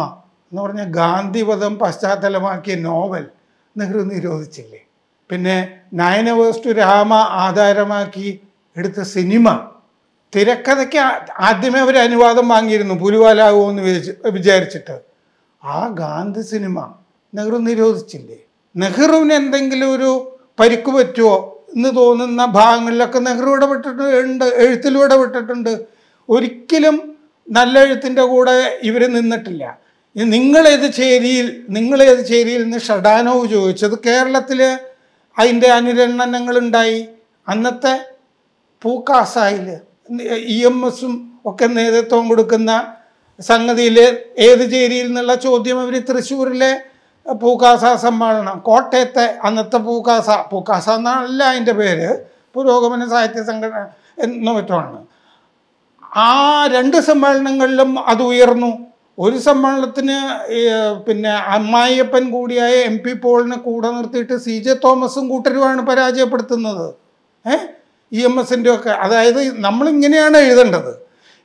[0.49, 3.23] എന്ന് പറഞ്ഞ ഗാന്ധിവധം പശ്ചാത്തലമാക്കിയ നോവൽ
[3.75, 4.81] നെഹ്റു നിരോധിച്ചില്ലേ?
[5.29, 5.57] പിന്നെ
[6.01, 7.13] നയൻ അവേഴ്സ് ടു രാമ
[7.45, 8.27] ആധാരമാക്കി
[8.77, 9.47] എടുത്ത സിനിമ
[10.33, 10.99] തിരക്കഥയ്ക്ക്
[11.47, 14.95] ആദ്യമേ അവർ അനുവാദം വാങ്ങിയിരുന്നു പുലിവാലാകുമെന്ന് എന്ന് വിചാരിച്ചിട്ട്.
[15.65, 16.77] ആ ഗാന്ധി സിനിമ
[17.33, 18.37] നെഹ്റു നിരോധിച്ചില്ലേ?
[18.75, 20.09] നെഹ്റുവിന് എന്തെങ്കിലും ഒരു
[20.59, 21.35] പരിക്ക് പറ്റുമോ
[21.75, 25.73] എന്ന് തോന്നുന്ന ഭാഗങ്ങളിലൊക്കെ നെഹ്റു ഇടപെട്ടിട്ടുണ്ട് എഴുത്തിലും ഇടപെട്ടിട്ടുണ്ട്.
[26.29, 26.95] ഒരിക്കലും
[27.47, 29.63] നല്ല എഴുത്തിന്റെ കൂടെ ഇവർ നിന്നിട്ടില്ല.
[30.15, 34.59] നിങ്ങളേത് ചേരിയിൽ നിങ്ങളേത് ചേരിയിൽ നിന്ന് ഷഡാനോവ് ചോദിച്ചത് കേരളത്തിൽ
[35.37, 36.99] അതിന്റെ അനുരണനങ്ങളുണ്ടായി
[37.47, 37.95] അന്നത്തെ
[38.81, 39.67] പൂക്കാസായിൽ
[40.47, 41.13] ഇ എം എസും
[41.45, 42.71] ഒക്കെ നേതൃത്വം കൊടുക്കുന്ന
[43.39, 43.99] സംഗതിയിൽ
[44.39, 46.71] ഏത് ചേരിയിൽ നിന്നുള്ള ചോദ്യം അവർ തൃശ്ശൂരിലെ
[47.25, 52.09] പൂക്കാസ സമ്മേളനം കോട്ടയത്തെ അന്നത്തെ പൂക്കാസ പൂക്കാസ എന്നല്ല അതിന്റെ പേര്
[52.53, 53.85] പുരോഗമന സാഹിത്യ സംഘടന
[54.19, 54.99] എന്ന് മറ്റുമാണ്
[56.15, 58.71] ആ രണ്ട് സമ്മേളനങ്ങളിലും അത് ഉയർന്നു.
[59.19, 60.17] ഒരു സമ്മേളനത്തിന്
[61.07, 66.93] പിന്നെ അമ്മായിയപ്പൻ കൂടിയായ എം പി പോളിനെ കൂടെ നിർത്തിയിട്ട് സി ജെ തോമസും കൂട്ടരുമാണ് പരാജയപ്പെടുത്തുന്നത്.
[67.45, 67.55] ഏ?
[68.11, 70.91] ഇ എം എസിന്റെ ഒക്കെ അതായത് നമ്മളിങ്ങനെയാണ് എഴുതേണ്ടത്.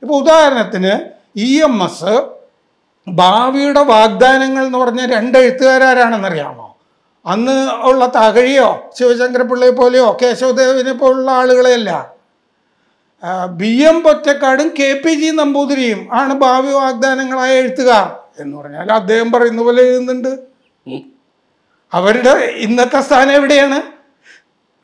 [0.03, 2.29] ഇപ്പോൾ ഉദാഹരണത്തിന് ഇ എം എസ്
[3.09, 6.77] ഭാവിയുടെ വാഗ്ദാനങ്ങൾ എന്ന് പറഞ്ഞ രണ്ട് എഴുത്തുകാരാരാണെന്നറിയാമോ?
[7.25, 12.11] അന്ന് ഉള്ള തകഴിയോ ശിവശങ്കരപിള്ളയെ പോലെയോ കേശവദേവിനെ പോലുള്ള ആളുകളെയല്ല.
[13.47, 19.61] ബി എം പൊറ്റക്കാടും കെ പി ജി നമ്പൂതിരിയും ആണ് ഭാവി വാഗ്ദാനങ്ങളായ എഴുത്തുകാർ എന്ന് പറഞ്ഞാൽ അദ്ദേഹം പറയുന്ന
[19.61, 20.39] പോലെ എഴുതുന്നുണ്ട്.
[21.93, 23.81] അവരുടെ ഇന്നത്തെ സ്ഥാനം എവിടെയാണ്?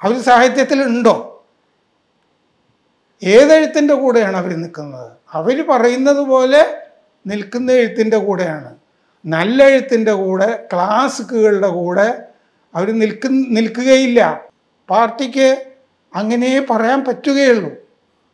[0.03, 1.36] അവർ സാഹിത്യത്തിൽ ഉണ്ടോ
[3.23, 5.11] ഏതെഴുത്തിന്റെ കൂടെയാണ് അവർ നിൽക്കുന്നത്?
[5.33, 6.61] അവർ പറയുന്നത് പോലെ
[7.27, 8.75] നിൽക്കുന്ന എഴുത്തിന്റെ കൂടെയാണ്.
[9.25, 12.07] നല്ല എഴുത്തിന്റെ കൂടെ ക്ലാസിക്കുകളുടെ കൂടെ
[12.75, 14.43] അവർ നിൽക്കു നിൽക്കുകയില്ല.
[14.89, 15.47] പാർട്ടിക്ക്
[16.15, 17.71] അങ്ങനെ പറയാൻ പറ്റുകയുള്ളൂ.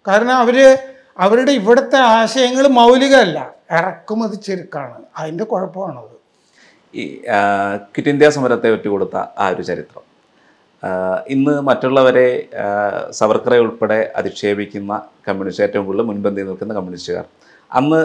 [0.07, 0.77] കാരണം അവർ
[1.17, 3.53] അവരുടെ ഇവിടുത്തെ ആശയങ്ങൾ മൗലികമല്ല.
[3.71, 5.03] ഇറക്കുമതി ചെരുക്കാണ്.
[5.17, 6.13] അതിന്റെ കുഴപ്പമാണത്.
[6.95, 7.21] ഈ
[7.77, 10.02] ക്വിറ്റ് ഇന്ത്യ സമരത്തെ ഒറ്റുകൊടുത്ത ആ ഒരു ചരിത്രം.
[11.33, 12.27] ഇന്ന് മറ്റുള്ളവരെ
[13.19, 14.93] സവർക്കറെ ഉൾപ്പെടെ അധിക്ഷേപിക്കുന്ന
[15.27, 17.25] കമ്മ്യൂണിസ്റ്റ് ഏറ്റവും കൂടുതൽ മുൻപന്തി നിൽക്കുന്ന കമ്മ്യൂണിസ്റ്റുകാർ.
[17.77, 17.99] അന്ന്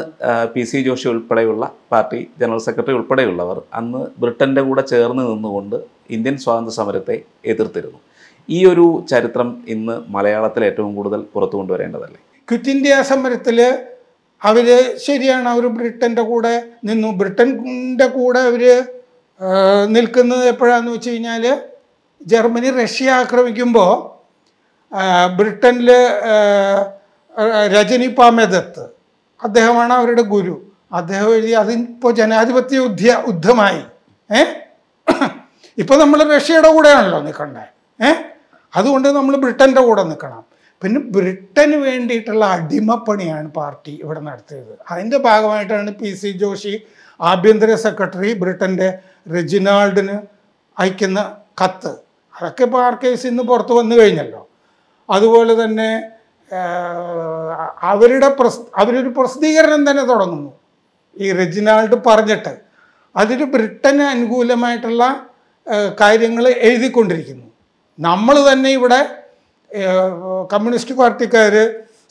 [0.53, 5.77] പി സി ജോഷി ഉൾപ്പെടെയുള്ള പാർട്ടി ജനറൽ സെക്രട്ടറി ഉൾപ്പെടെയുള്ളവർ അന്ന് ബ്രിട്ടന്റെ കൂടെ ചേർന്ന് നിന്നുകൊണ്ട്
[6.17, 7.17] ഇന്ത്യൻ സ്വാതന്ത്ര്യ സമരത്തെ
[7.53, 7.99] എതിർത്തിരുന്നു.
[8.49, 12.21] ഈ ഒരു ചരിത്രം ഇന്ന് മലയാളത്തിൽ ഏറ്റവും കൂടുതൽ പുറത്തു കൊണ്ടുവരേണ്ടതല്ലേ?
[12.49, 13.59] ക്വിറ്റ് ഇന്ത്യ സമരത്തിൽ
[14.43, 14.67] അവർ
[15.07, 16.55] ശരിയാണ് അവർ ബ്രിട്ടന്റെ കൂടെ
[16.91, 17.09] നിന്നു.
[17.21, 18.65] ബ്രിട്ടന്റെ കൂടെ അവർ
[19.97, 21.45] നിൽക്കുന്നത് എപ്പോഴാണെന്ന് വെച്ച് കഴിഞ്ഞാൽ
[22.27, 24.19] ജർമ്മനി റഷ്യ ആക്രമിക്കുമ്പോൾ
[25.37, 25.91] ബ്രിട്ടനിൽ
[27.67, 28.85] രജനി പാമേദത്ത്
[29.45, 30.73] അദ്ദേഹമാണ് അവരുടെ ഗുരു.
[30.93, 33.83] അദ്ദേഹം എഴുതി അതിപ്പോൾ ജനാധിപത്യ യുദ്ധ യുദ്ധമായി.
[34.31, 34.41] ഏ?
[35.79, 37.65] ഇപ്പോൾ നമ്മൾ റഷ്യയുടെ കൂടെയാണല്ലോ നിൽക്കണ്ടേ
[38.01, 38.13] ഏ?
[38.77, 40.45] അതുകൊണ്ട് നമ്മൾ ബ്രിട്ടന്റെ കൂടെ നിൽക്കണം
[40.83, 44.79] പിന്നെ ബ്രിട്ടന് വേണ്ടിയിട്ടുള്ള അടിമപ്പണിയാണ് പാർട്ടി ഇവിടെ നടത്തിയത്.
[44.91, 46.87] അതിന്റെ ഭാഗമായിട്ടാണ് പി സി ജോഷി
[47.21, 48.99] ആഭ്യന്തര സെക്രട്ടറി ബ്രിട്ടന്റെ
[49.33, 50.17] റെജിനാൾഡിന്
[50.79, 52.08] അയക്കുന്ന കത്ത്.
[52.39, 54.41] അതൊക്കെ ഇപ്പോൾ ആർ ആർക്കേസ് ഇന്ന് പുറത്ത് വന്നു കഴിഞ്ഞല്ലോ.
[55.09, 55.89] അതുപോലെ തന്നെ
[57.93, 60.51] അവരുടെ പ്രസ് അവരൊരു പ്രസിദ്ധീകരണം തന്നെ തുടങ്ങുന്നു.
[61.17, 62.53] ഈ റെജിനാൾഡ് പറഞ്ഞിട്ട്
[63.17, 65.05] അതിൽ ബ്രിട്ടന് അനുകൂലമായിട്ടുള്ള
[66.01, 67.47] കാര്യങ്ങൾ എഴുതിക്കൊണ്ടിരിക്കുന്നു.
[67.99, 69.01] നമ്മൾ തന്നെ ഇവിടെ
[70.53, 71.55] കമ്മ്യൂണിസ്റ്റ് പാർട്ടിക്കാർ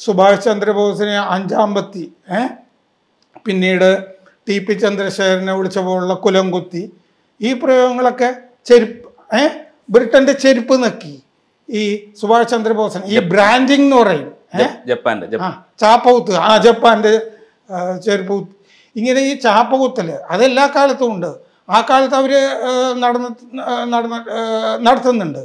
[0.05, 2.03] സുഭാഷ് ചന്ദ്രബോസിനെ അഞ്ചാം പത്തി
[2.37, 2.41] ഏ
[3.45, 3.89] പിന്നീട്
[4.47, 6.81] ടി പി ചന്ദ്രശേഖരനെ വിളിച്ച പോലുള്ള കുലംകുത്തി
[7.39, 8.29] ഈ പ്രയോഗങ്ങളൊക്കെ
[8.69, 9.07] ചെരുപ്പ്
[9.39, 9.41] ഏ
[9.89, 11.15] ബ്രിട്ടന്റെ ചെരുപ്പ് നക്കി
[11.69, 11.81] ഈ
[12.19, 14.29] സുഭാഷ് ചന്ദ്രബോസൻ ഈ ബ്രാൻഡിങ് എന്ന് പറയും.
[14.89, 15.49] ജപ്പാന്റെ ആ
[15.81, 16.33] ചാപ്പകുത്ത്.
[16.49, 17.13] ആ ജപ്പാന്റെ
[18.05, 18.35] ചെരുപ്പ്
[18.95, 21.31] ഇങ്ങനെ ഈ ചാപ്പകുത്തൽ അതെല്ലാ കാലത്തും ഉണ്ട്.
[21.75, 22.31] ആ കാലത്ത് അവർ
[23.03, 23.27] നടന്ന
[23.93, 24.17] നടന്ന
[24.87, 25.41] നടത്തുന്നുണ്ട്.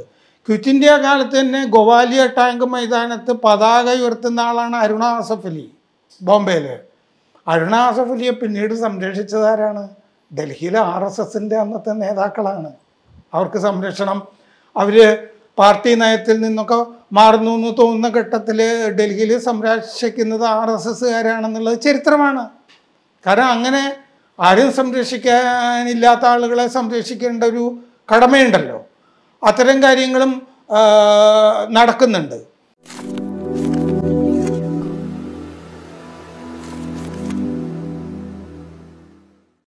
[0.47, 5.65] ക്വിറ്റ് ഇന്ത്യ കാലത്ത് തന്നെ ഗോവാലിയ ടാങ്ക് മൈതാനത്ത് പതാക ഉയർത്തുന്ന ആളാണ് അരുണ ആസഫ് അലി
[6.21, 6.65] ബോംബെയിൽ
[7.47, 9.83] അരുണ ആസഫ് അലിയെ പിന്നീട് സംരക്ഷിച്ചതാരാണ്
[10.31, 12.71] ഡൽഹിയിലെ ആർ എസ് എസിന്റെ അന്നത്തെ നേതാക്കളാണ്.
[13.33, 14.19] അവർക്ക് സംരക്ഷണം.
[14.77, 14.95] അവർ
[15.59, 16.77] പാർട്ടി നയത്തിൽ നിന്നൊക്കെ
[17.13, 18.59] മാറുന്നു എന്ന് തോന്നുന്ന ഘട്ടത്തിൽ
[18.99, 22.43] ഡൽഹിയിൽ സംരക്ഷിക്കുന്നത് ആർ എസ് എസ്സുകാരാണെന്നുള്ളത് ചരിത്രമാണ്.
[23.25, 23.83] കാരണം അങ്ങനെ
[24.39, 27.63] ആരും സംരക്ഷിക്കാനില്ലാത്ത ആളുകളെ സംരക്ഷിക്കേണ്ട ഒരു
[28.11, 28.79] കടമയുണ്ടല്ലോ.
[29.43, 30.31] അത്തരം കാര്യങ്ങളും
[31.69, 32.52] നടക്കുന്നുണ്ട്.